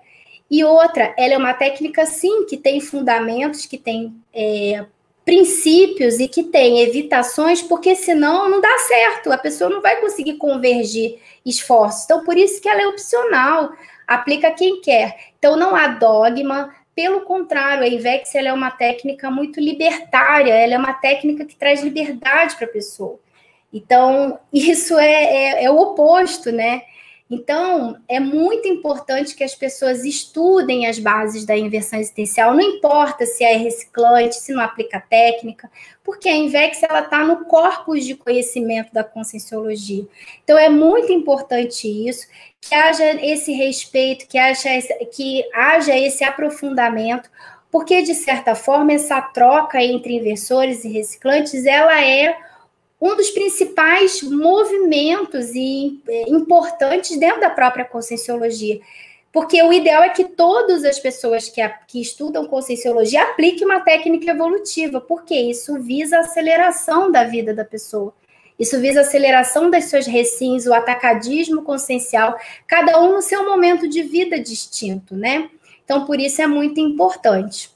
[0.48, 4.86] E outra, ela é uma técnica, sim, que tem fundamentos, que tem é,
[5.28, 10.38] princípios e que tem evitações, porque senão não dá certo, a pessoa não vai conseguir
[10.38, 12.04] convergir esforços.
[12.04, 13.70] Então, por isso que ela é opcional,
[14.06, 15.14] aplica quem quer.
[15.38, 20.72] Então, não há dogma, pelo contrário, a IVEX ela é uma técnica muito libertária, ela
[20.72, 23.20] é uma técnica que traz liberdade para a pessoa.
[23.70, 26.84] Então, isso é, é, é o oposto, né?
[27.30, 33.26] Então, é muito importante que as pessoas estudem as bases da inversão existencial, não importa
[33.26, 35.70] se é reciclante, se não aplica técnica,
[36.02, 40.06] porque a Invex está no corpus de conhecimento da conscienciologia.
[40.42, 42.26] Então, é muito importante isso,
[42.62, 47.30] que haja esse respeito, que haja esse, que haja esse aprofundamento,
[47.70, 52.34] porque, de certa forma, essa troca entre inversores e reciclantes, ela é
[53.00, 58.80] um dos principais movimentos e é, importantes dentro da própria conscienciologia.
[59.32, 64.30] Porque o ideal é que todas as pessoas que, que estudam conscienciologia apliquem uma técnica
[64.30, 68.12] evolutiva, porque isso visa a aceleração da vida da pessoa.
[68.58, 72.36] Isso visa a aceleração das suas recins, o atacadismo consciencial,
[72.66, 75.48] cada um no seu momento de vida distinto, né?
[75.84, 77.70] Então, por isso é muito importante.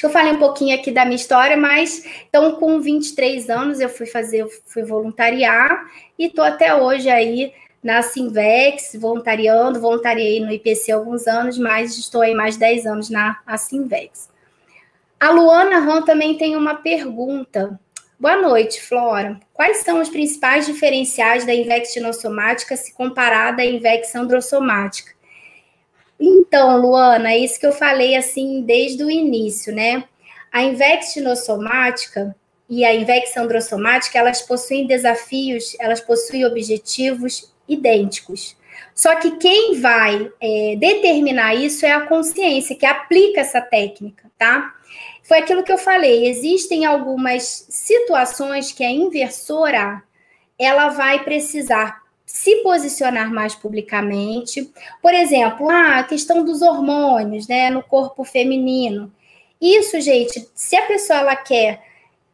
[0.00, 3.80] Acho que eu falei um pouquinho aqui da minha história, mas então com 23 anos
[3.80, 5.84] eu fui fazer, fui voluntariar
[6.18, 7.52] e estou até hoje aí
[7.84, 13.10] na Sinvex, voluntariando, voluntariei no IPC alguns anos, mas estou aí mais de 10 anos
[13.10, 14.30] na Sinvex.
[15.20, 17.78] A Luana Ram também tem uma pergunta.
[18.18, 19.38] Boa noite, Flora.
[19.52, 25.12] Quais são os principais diferenciais da Invex dinossomática se comparada à Invex androssomática?
[26.20, 30.04] Então, Luana, é isso que eu falei assim desde o início, né?
[30.52, 32.36] A Invex dinossomática
[32.68, 38.54] e a Invex androssomática, elas possuem desafios, elas possuem objetivos idênticos.
[38.94, 44.74] Só que quem vai é, determinar isso é a consciência, que aplica essa técnica, tá?
[45.22, 50.02] Foi aquilo que eu falei, existem algumas situações que a inversora,
[50.58, 51.99] ela vai precisar
[52.32, 54.72] se posicionar mais publicamente.
[55.02, 59.12] Por exemplo, a questão dos hormônios, né, no corpo feminino.
[59.60, 61.82] Isso, gente, se a pessoa ela quer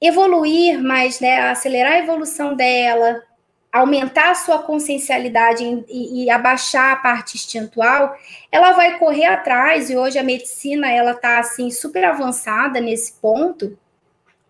[0.01, 3.23] evoluir mais, né, acelerar a evolução dela,
[3.73, 8.15] aumentar a sua consciencialidade e, e, abaixar a parte instintual,
[8.53, 13.77] ela vai correr atrás, e hoje a medicina ela está assim super avançada nesse ponto,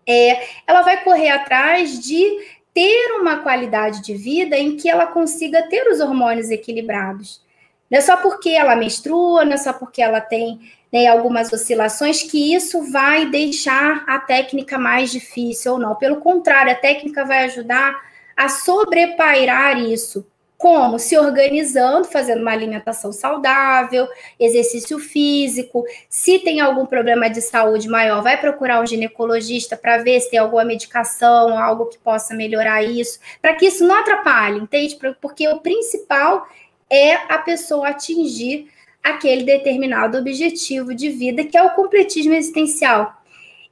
[0.05, 5.63] é, ela vai correr atrás de ter uma qualidade de vida em que ela consiga
[5.63, 7.41] ter os hormônios equilibrados.
[7.89, 10.59] Não é só porque ela menstrua, não é só porque ela tem
[10.93, 15.95] né, algumas oscilações que isso vai deixar a técnica mais difícil ou não.
[15.95, 17.99] Pelo contrário, a técnica vai ajudar
[18.35, 20.23] a sobrepairar isso.
[20.57, 20.97] Como?
[20.97, 24.07] Se organizando, fazendo uma alimentação saudável,
[24.39, 25.85] exercício físico.
[26.09, 30.39] Se tem algum problema de saúde maior, vai procurar um ginecologista para ver se tem
[30.39, 34.97] alguma medicação, algo que possa melhorar isso, para que isso não atrapalhe, entende?
[35.21, 36.47] Porque o principal
[36.89, 38.67] é a pessoa atingir
[39.03, 43.15] aquele determinado objetivo de vida, que é o completismo existencial.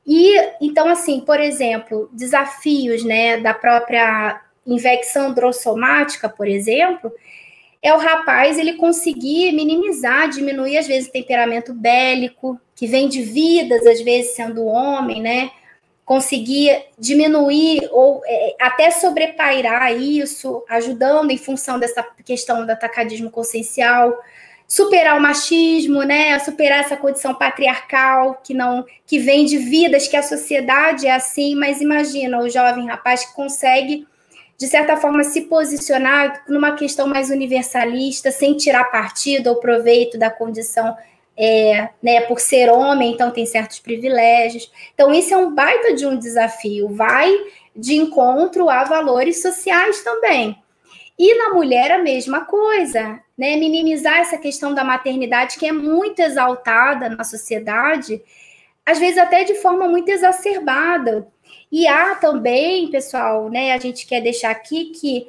[0.05, 7.11] E então, assim, por exemplo, desafios né, da própria infecção drossomática, por exemplo,
[7.85, 13.21] é o rapaz ele conseguir minimizar, diminuir às vezes o temperamento bélico, que vem de
[13.21, 15.51] vidas, às vezes sendo homem, né?
[16.03, 24.19] Conseguir diminuir ou é, até sobrepairar isso, ajudando em função dessa questão do atacadismo consciencial,
[24.67, 26.39] superar o machismo, né?
[26.39, 31.53] Superar essa condição patriarcal que não que vem de vidas que a sociedade é assim,
[31.53, 34.07] mas imagina o jovem rapaz que consegue
[34.57, 40.29] de certa forma, se posicionar numa questão mais universalista, sem tirar partido ou proveito da
[40.29, 40.95] condição
[41.37, 44.71] é, né, por ser homem, então tem certos privilégios.
[44.93, 47.29] Então, isso é um baita de um desafio, vai
[47.75, 50.57] de encontro a valores sociais também.
[51.17, 53.55] E na mulher a mesma coisa, né?
[53.55, 58.21] Minimizar essa questão da maternidade que é muito exaltada na sociedade,
[58.85, 61.27] às vezes até de forma muito exacerbada.
[61.71, 65.27] E há também, pessoal, né, a gente quer deixar aqui que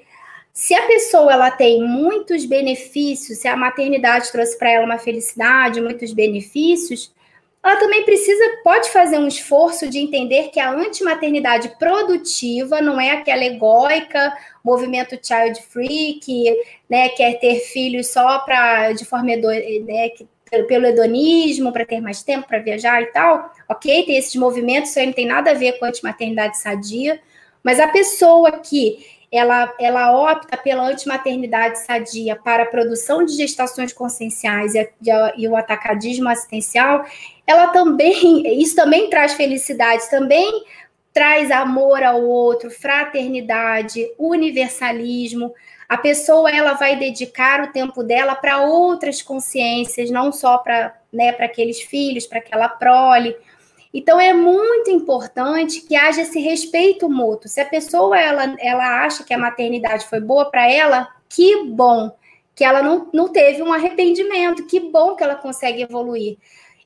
[0.52, 5.80] se a pessoa ela tem muitos benefícios, se a maternidade trouxe para ela uma felicidade,
[5.80, 7.14] muitos benefícios,
[7.62, 13.11] ela também precisa, pode fazer um esforço de entender que a antimaternidade produtiva não é
[13.11, 14.32] aquela egóica,
[14.64, 16.44] movimento child free, que
[16.88, 20.11] né, quer ter filhos só para de forma né,
[20.51, 24.05] pelo hedonismo, para ter mais tempo para viajar e tal, ok?
[24.05, 27.20] Tem esses movimentos, isso aí não tem nada a ver com a antimaternidade sadia,
[27.62, 33.92] mas a pessoa que ela, ela opta pela antimaternidade sadia para a produção de gestações
[33.92, 34.88] conscienciais e,
[35.36, 37.05] e o atacadismo assistencial,
[37.47, 40.64] ela também, isso também traz felicidade, também
[41.12, 45.53] traz amor ao outro, fraternidade, universalismo,
[45.89, 51.30] a pessoa ela vai dedicar o tempo dela para outras consciências, não só para né,
[51.30, 53.37] aqueles filhos, para aquela prole.
[53.95, 57.49] Então é muito importante que haja esse respeito mútuo.
[57.49, 62.11] Se a pessoa ela, ela acha que a maternidade foi boa para ela, que bom
[62.55, 66.39] que ela não, não teve um arrependimento, que bom que ela consegue evoluir.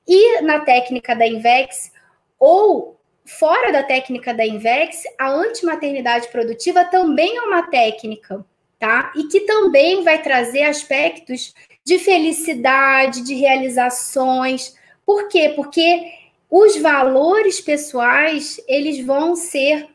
[0.07, 1.93] E na técnica da Invex,
[2.37, 8.45] ou fora da técnica da Invex, a antimaternidade produtiva também é uma técnica
[8.81, 9.13] tá?
[9.15, 11.55] E que também vai trazer aspectos
[11.85, 14.75] de felicidade, de realizações.
[15.05, 15.53] Por quê?
[15.55, 16.11] Porque
[16.51, 19.87] os valores pessoais, eles vão ser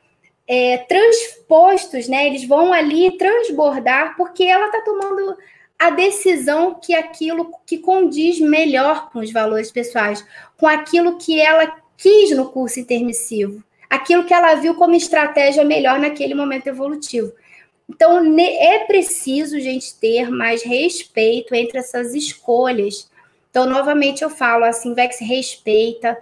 [0.47, 2.27] é, transpostos, né?
[2.27, 5.36] Eles vão ali transbordar, porque ela está tomando
[5.79, 10.25] a decisão que aquilo que condiz melhor com os valores pessoais,
[10.57, 15.99] com aquilo que ela quis no curso intermissivo, aquilo que ela viu como estratégia melhor
[15.99, 17.33] naquele momento evolutivo.
[17.88, 23.09] Então, é preciso, gente, ter mais respeito entre essas escolhas.
[23.49, 26.17] Então, novamente, eu falo, a Simvex respeita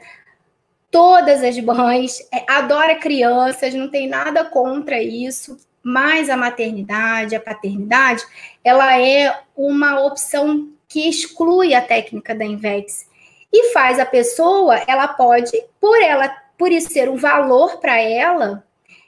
[0.91, 7.39] todas as mães, é, adora crianças, não tem nada contra isso, mas a maternidade, a
[7.39, 8.23] paternidade,
[8.63, 13.07] ela é uma opção que exclui a técnica da Invex
[13.51, 15.51] e faz a pessoa, ela pode,
[15.81, 18.63] por ela, por isso ser um valor para ela,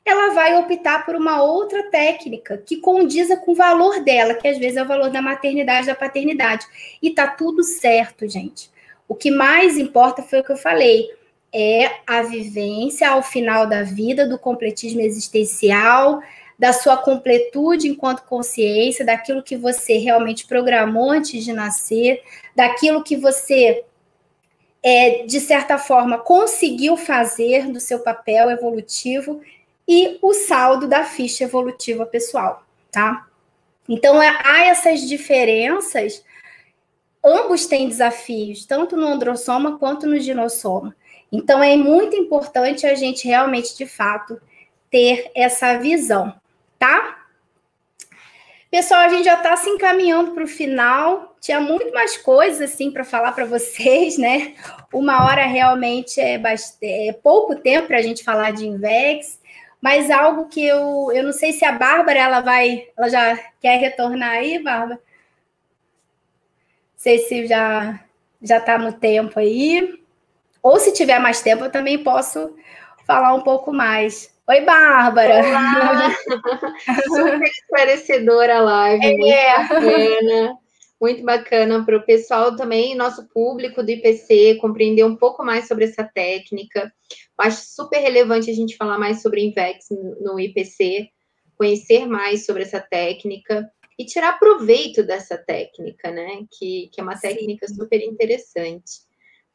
[0.05, 4.59] ela vai optar por uma outra técnica que condiza com o valor dela, que às
[4.59, 6.67] vezes é o valor da maternidade, da paternidade.
[7.01, 8.69] E tá tudo certo, gente.
[9.07, 11.09] O que mais importa foi o que eu falei,
[11.51, 16.21] é a vivência ao final da vida do completismo existencial,
[16.57, 22.21] da sua completude enquanto consciência, daquilo que você realmente programou antes de nascer,
[22.55, 23.83] daquilo que você
[24.83, 29.41] é, de certa forma conseguiu fazer do seu papel evolutivo
[29.87, 33.27] e o saldo da ficha evolutiva pessoal, tá?
[33.87, 36.23] Então, é, há essas diferenças,
[37.23, 40.95] ambos têm desafios, tanto no androssoma quanto no ginossoma.
[41.31, 44.41] Então, é muito importante a gente realmente, de fato,
[44.89, 46.33] ter essa visão,
[46.79, 47.25] tá?
[48.71, 51.35] Pessoal, a gente já está se encaminhando para o final.
[51.39, 54.55] Tinha muito mais coisas assim para falar para vocês, né?
[54.91, 56.41] Uma hora realmente é,
[56.81, 59.39] é pouco tempo para a gente falar de Invex
[59.81, 63.77] mas algo que eu, eu não sei se a Bárbara ela vai, ela já quer
[63.77, 64.95] retornar aí, Bárbara.
[64.95, 65.01] Não
[66.95, 67.99] sei se já
[68.41, 69.99] já está no tempo aí.
[70.61, 72.55] Ou se tiver mais tempo, eu também posso
[73.05, 74.33] falar um pouco mais.
[74.47, 75.45] Oi, Bárbara.
[75.45, 76.15] Olá.
[77.05, 79.57] Super esclarecedora a live, é.
[79.57, 80.57] muito bacana.
[81.01, 85.85] Muito bacana para o pessoal também, nosso público do IPC, compreender um pouco mais sobre
[85.85, 86.91] essa técnica.
[87.37, 89.87] Acho super relevante a gente falar mais sobre Invex
[90.21, 91.09] no IPC,
[91.57, 96.45] conhecer mais sobre essa técnica e tirar proveito dessa técnica, né?
[96.57, 97.75] Que, que é uma técnica Sim.
[97.75, 99.01] super interessante.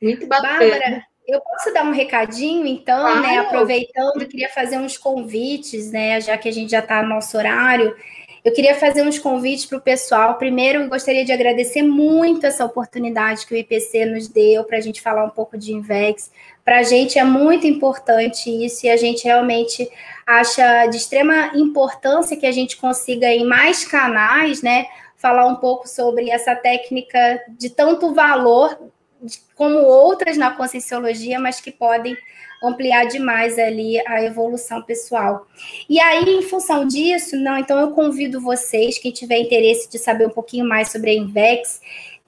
[0.00, 0.58] Muito bacana.
[0.58, 3.38] Bárbara, eu posso dar um recadinho, então, ah, né?
[3.38, 6.20] Aproveitando, queria fazer uns convites, né?
[6.20, 7.94] Já que a gente já está no nosso horário.
[8.42, 10.38] Eu queria fazer uns convites para o pessoal.
[10.38, 14.80] Primeiro, eu gostaria de agradecer muito essa oportunidade que o IPC nos deu para a
[14.80, 16.32] gente falar um pouco de Invex.
[16.70, 19.90] Para a gente é muito importante isso e a gente realmente
[20.24, 25.88] acha de extrema importância que a gente consiga em mais canais, né, falar um pouco
[25.88, 28.78] sobre essa técnica de tanto valor
[29.56, 32.16] como outras na conscienciologia, mas que podem
[32.62, 35.48] ampliar demais ali a evolução pessoal.
[35.88, 40.28] E aí, em função disso, não, então eu convido vocês, quem tiver interesse de saber
[40.28, 41.80] um pouquinho mais sobre a Invex,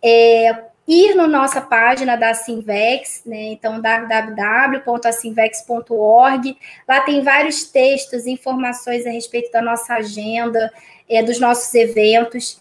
[0.03, 3.53] é, ir na nossa página da Sinvex, né?
[3.53, 6.59] Então, www.asinvex.org.
[6.89, 10.73] Lá tem vários textos, informações a respeito da nossa agenda,
[11.09, 12.61] é, dos nossos eventos.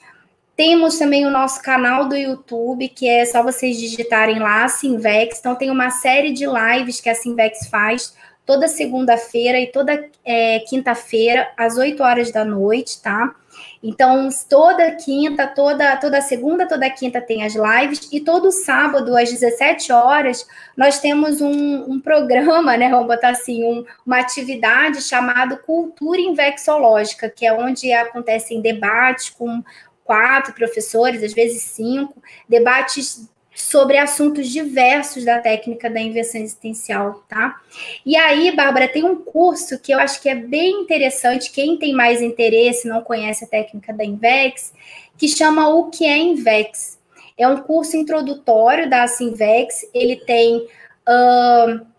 [0.55, 5.39] Temos também o nosso canal do YouTube, que é só vocês digitarem lá, Sinvex.
[5.39, 8.13] Então, tem uma série de lives que a Sinvex faz
[8.45, 13.33] toda segunda-feira e toda é, quinta-feira, às 8 horas da noite, tá?
[13.83, 19.29] Então, toda quinta, toda, toda segunda, toda quinta tem as lives, e todo sábado, às
[19.31, 22.89] 17 horas, nós temos um, um programa, né?
[22.89, 29.63] Vamos botar assim, um, uma atividade chamada Cultura Invexológica, que é onde acontecem debates com
[30.03, 37.59] quatro professores, às vezes cinco, debates sobre assuntos diversos da técnica da inversão existencial, tá?
[38.05, 41.93] E aí, Bárbara, tem um curso que eu acho que é bem interessante, quem tem
[41.93, 44.73] mais interesse, não conhece a técnica da Invex,
[45.17, 46.99] que chama O que é Invex.
[47.37, 50.67] É um curso introdutório da Sinvex, ele tem...
[51.07, 51.91] Uh,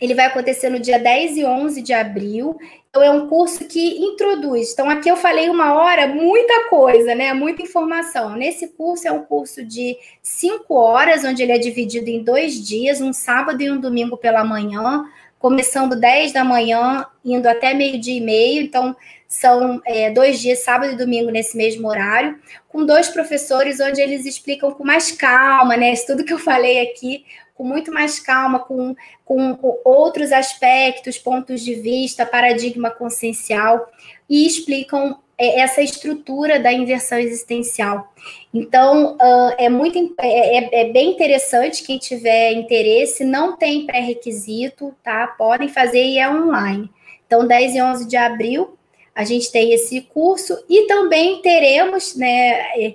[0.00, 2.56] ele vai acontecer no dia 10 e 11 de abril,
[2.90, 4.72] então, é um curso que introduz.
[4.72, 7.34] Então, aqui eu falei uma hora, muita coisa, né?
[7.34, 8.34] Muita informação.
[8.34, 13.00] Nesse curso é um curso de cinco horas, onde ele é dividido em dois dias,
[13.02, 15.04] um sábado e um domingo pela manhã,
[15.38, 18.62] começando 10 da manhã, indo até meio-dia e meio.
[18.62, 18.96] Então,
[19.28, 24.24] são é, dois dias, sábado e domingo, nesse mesmo horário, com dois professores, onde eles
[24.24, 25.94] explicam com mais calma, né?
[26.06, 27.26] Tudo que eu falei aqui,
[27.58, 28.94] com muito mais calma, com,
[29.24, 33.90] com, outros aspectos, pontos de vista, paradigma consciencial,
[34.30, 38.14] e explicam é, essa estrutura da inversão existencial.
[38.54, 44.94] Então, uh, é muito é, é, é, bem interessante quem tiver interesse, não tem pré-requisito,
[45.02, 45.26] tá?
[45.26, 46.88] Podem fazer e é online.
[47.26, 48.78] Então, 10 e 11 de abril,
[49.12, 52.94] a gente tem esse curso e também teremos, né?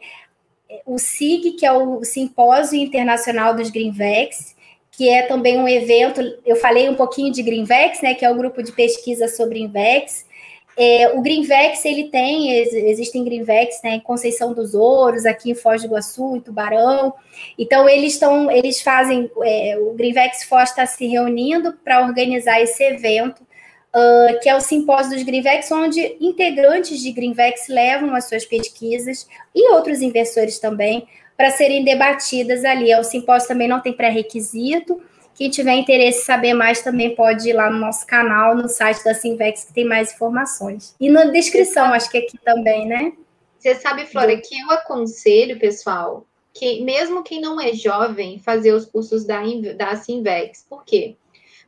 [0.85, 4.55] O SIG, que é o Simpósio Internacional dos Greenvex,
[4.91, 8.35] que é também um evento, eu falei um pouquinho de Greenvex, né, que é o
[8.35, 10.25] grupo de pesquisa sobre Invex.
[10.75, 15.81] É, o Greenvex, ele tem, existem Greenvex né, em Conceição dos Ouros, aqui em Foz
[15.81, 17.13] do Iguaçu, em Tubarão.
[17.57, 22.83] Então, eles estão, eles fazem, é, o Greenvex Foz está se reunindo para organizar esse
[22.83, 23.45] evento,
[23.95, 29.27] uh, que é o Simpósio dos Greenvex, onde integrantes de Greenvex levam as suas pesquisas
[29.53, 32.93] e outros investidores também para serem debatidas ali.
[32.95, 35.01] O simpósio também não tem pré-requisito.
[35.35, 39.03] Quem tiver interesse em saber mais também pode ir lá no nosso canal, no site
[39.03, 40.95] da Simvex, que tem mais informações.
[40.99, 43.13] E na descrição, acho que aqui também, né?
[43.57, 48.85] Você sabe, Flora, que eu aconselho, pessoal, que mesmo quem não é jovem, fazer os
[48.85, 49.41] cursos da,
[49.75, 50.65] da Simvex.
[50.69, 51.15] Por quê?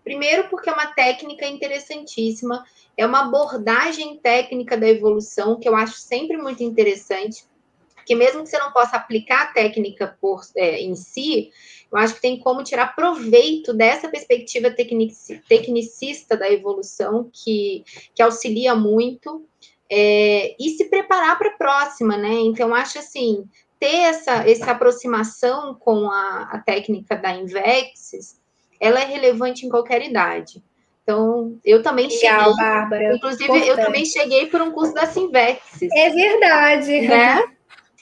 [0.06, 2.64] Primeiro, porque é uma técnica interessantíssima,
[2.96, 7.44] é uma abordagem técnica da evolução que eu acho sempre muito interessante,
[7.96, 11.50] porque mesmo que você não possa aplicar a técnica por, é, em si,
[11.92, 17.84] eu acho que tem como tirar proveito dessa perspectiva tecnicista da evolução, que,
[18.14, 19.44] que auxilia muito,
[19.90, 22.32] é, e se preparar para a próxima, né?
[22.32, 23.44] Então, acho assim,
[23.80, 28.40] ter essa, essa aproximação com a, a técnica da Invexis,
[28.80, 30.64] ela é relevante em qualquer idade.
[31.04, 32.56] Então, eu também Legal, cheguei.
[32.56, 33.16] Bárbara.
[33.16, 33.70] Inclusive, importante.
[33.70, 35.90] eu também cheguei por um curso da Simvexis.
[35.96, 37.02] É verdade.
[37.02, 37.44] Né?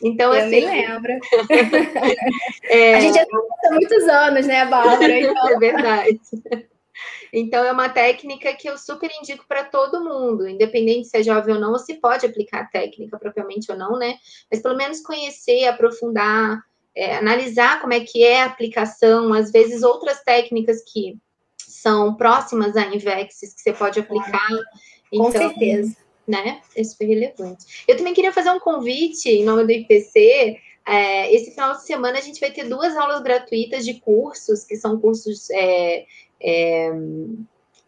[0.02, 0.62] Então, eu assim.
[0.62, 1.12] me lembro.
[2.70, 2.96] é...
[2.96, 5.20] A gente já há muitos anos, né, Bárbara?
[5.20, 5.50] Então...
[5.50, 6.20] É verdade.
[7.34, 11.56] Então, é uma técnica que eu super indico para todo mundo, independente se é jovem
[11.56, 14.16] ou não, se pode aplicar a técnica propriamente ou não, né?
[14.52, 16.62] Mas pelo menos conhecer, aprofundar,
[16.96, 21.18] é, analisar como é que é a aplicação, às vezes outras técnicas que
[21.58, 24.50] são próximas a Invexes que você pode aplicar.
[25.10, 26.62] Com então, certeza né?
[26.76, 27.84] Isso foi relevante.
[27.88, 30.58] Eu também queria fazer um convite em nome do IPC.
[30.86, 34.76] É, esse final de semana a gente vai ter duas aulas gratuitas de cursos, que
[34.76, 36.06] são cursos é,
[36.42, 36.92] é,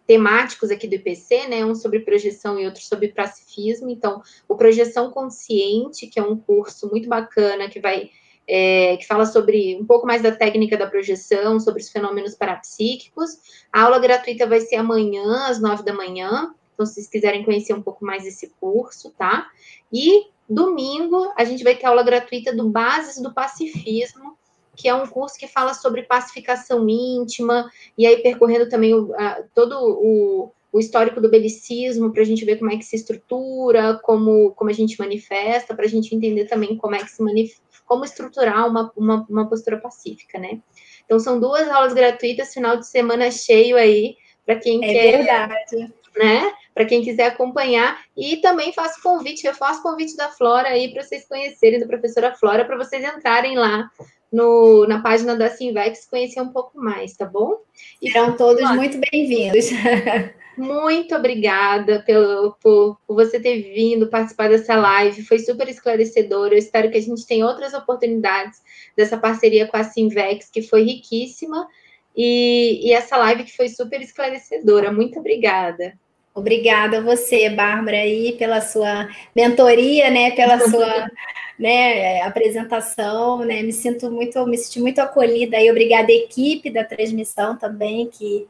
[0.06, 1.66] temáticos aqui do IPC, né?
[1.66, 3.90] Um sobre projeção e outro sobre pacifismo.
[3.90, 8.10] Então, o Projeção Consciente, que é um curso muito bacana que vai.
[8.48, 13.40] É, que fala sobre um pouco mais da técnica da projeção, sobre os fenômenos parapsíquicos.
[13.74, 16.54] A aula gratuita vai ser amanhã, às nove da manhã.
[16.74, 19.48] Então, se vocês quiserem conhecer um pouco mais desse curso, tá?
[19.92, 24.38] E domingo a gente vai ter aula gratuita do Bases do Pacifismo,
[24.76, 29.42] que é um curso que fala sobre pacificação íntima, e aí percorrendo também o, a,
[29.54, 34.00] todo o, o, histórico do belicismo, para a gente ver como é que se estrutura,
[34.04, 37.64] como, como a gente manifesta, para a gente entender também como é que se manifesta,
[37.86, 40.60] como estruturar uma, uma, uma postura pacífica, né?
[41.06, 44.16] Então, são duas aulas gratuitas, final de semana cheio aí,
[44.46, 45.18] para quem é quer.
[45.18, 45.94] Verdade.
[46.18, 46.54] Né?
[46.76, 47.98] para quem quiser acompanhar.
[48.16, 52.36] E também faço convite, eu faço convite da Flora aí para vocês conhecerem, da professora
[52.36, 53.90] Flora, para vocês entrarem lá
[54.32, 57.62] no, na página da Simvex conhecer um pouco mais, tá bom?
[58.02, 59.70] E Serão todos Flora, muito bem-vindos.
[60.58, 66.48] Muito obrigada pelo, por, por, você ter vindo participar dessa live, foi super esclarecedor.
[66.48, 68.62] Eu espero que a gente tenha outras oportunidades
[68.96, 71.68] dessa parceria com a Simvex, que foi riquíssima,
[72.16, 74.92] e, e essa live que foi super esclarecedora.
[74.92, 75.94] Muito obrigada.
[76.34, 81.10] Obrigada a você, Bárbara, aí, pela sua mentoria, né, pela sua
[81.58, 86.84] né, apresentação, né, me sinto muito, me senti muito acolhida aí, obrigada à equipe da
[86.84, 88.46] transmissão também, que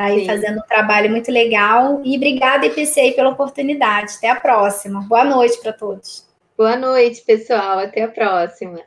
[0.00, 0.26] está aí Sim.
[0.26, 5.60] fazendo um trabalho muito legal, e obrigada, IPC, pela oportunidade, até a próxima, boa noite
[5.60, 6.26] para todos.
[6.56, 8.80] Boa noite, pessoal, até a próxima.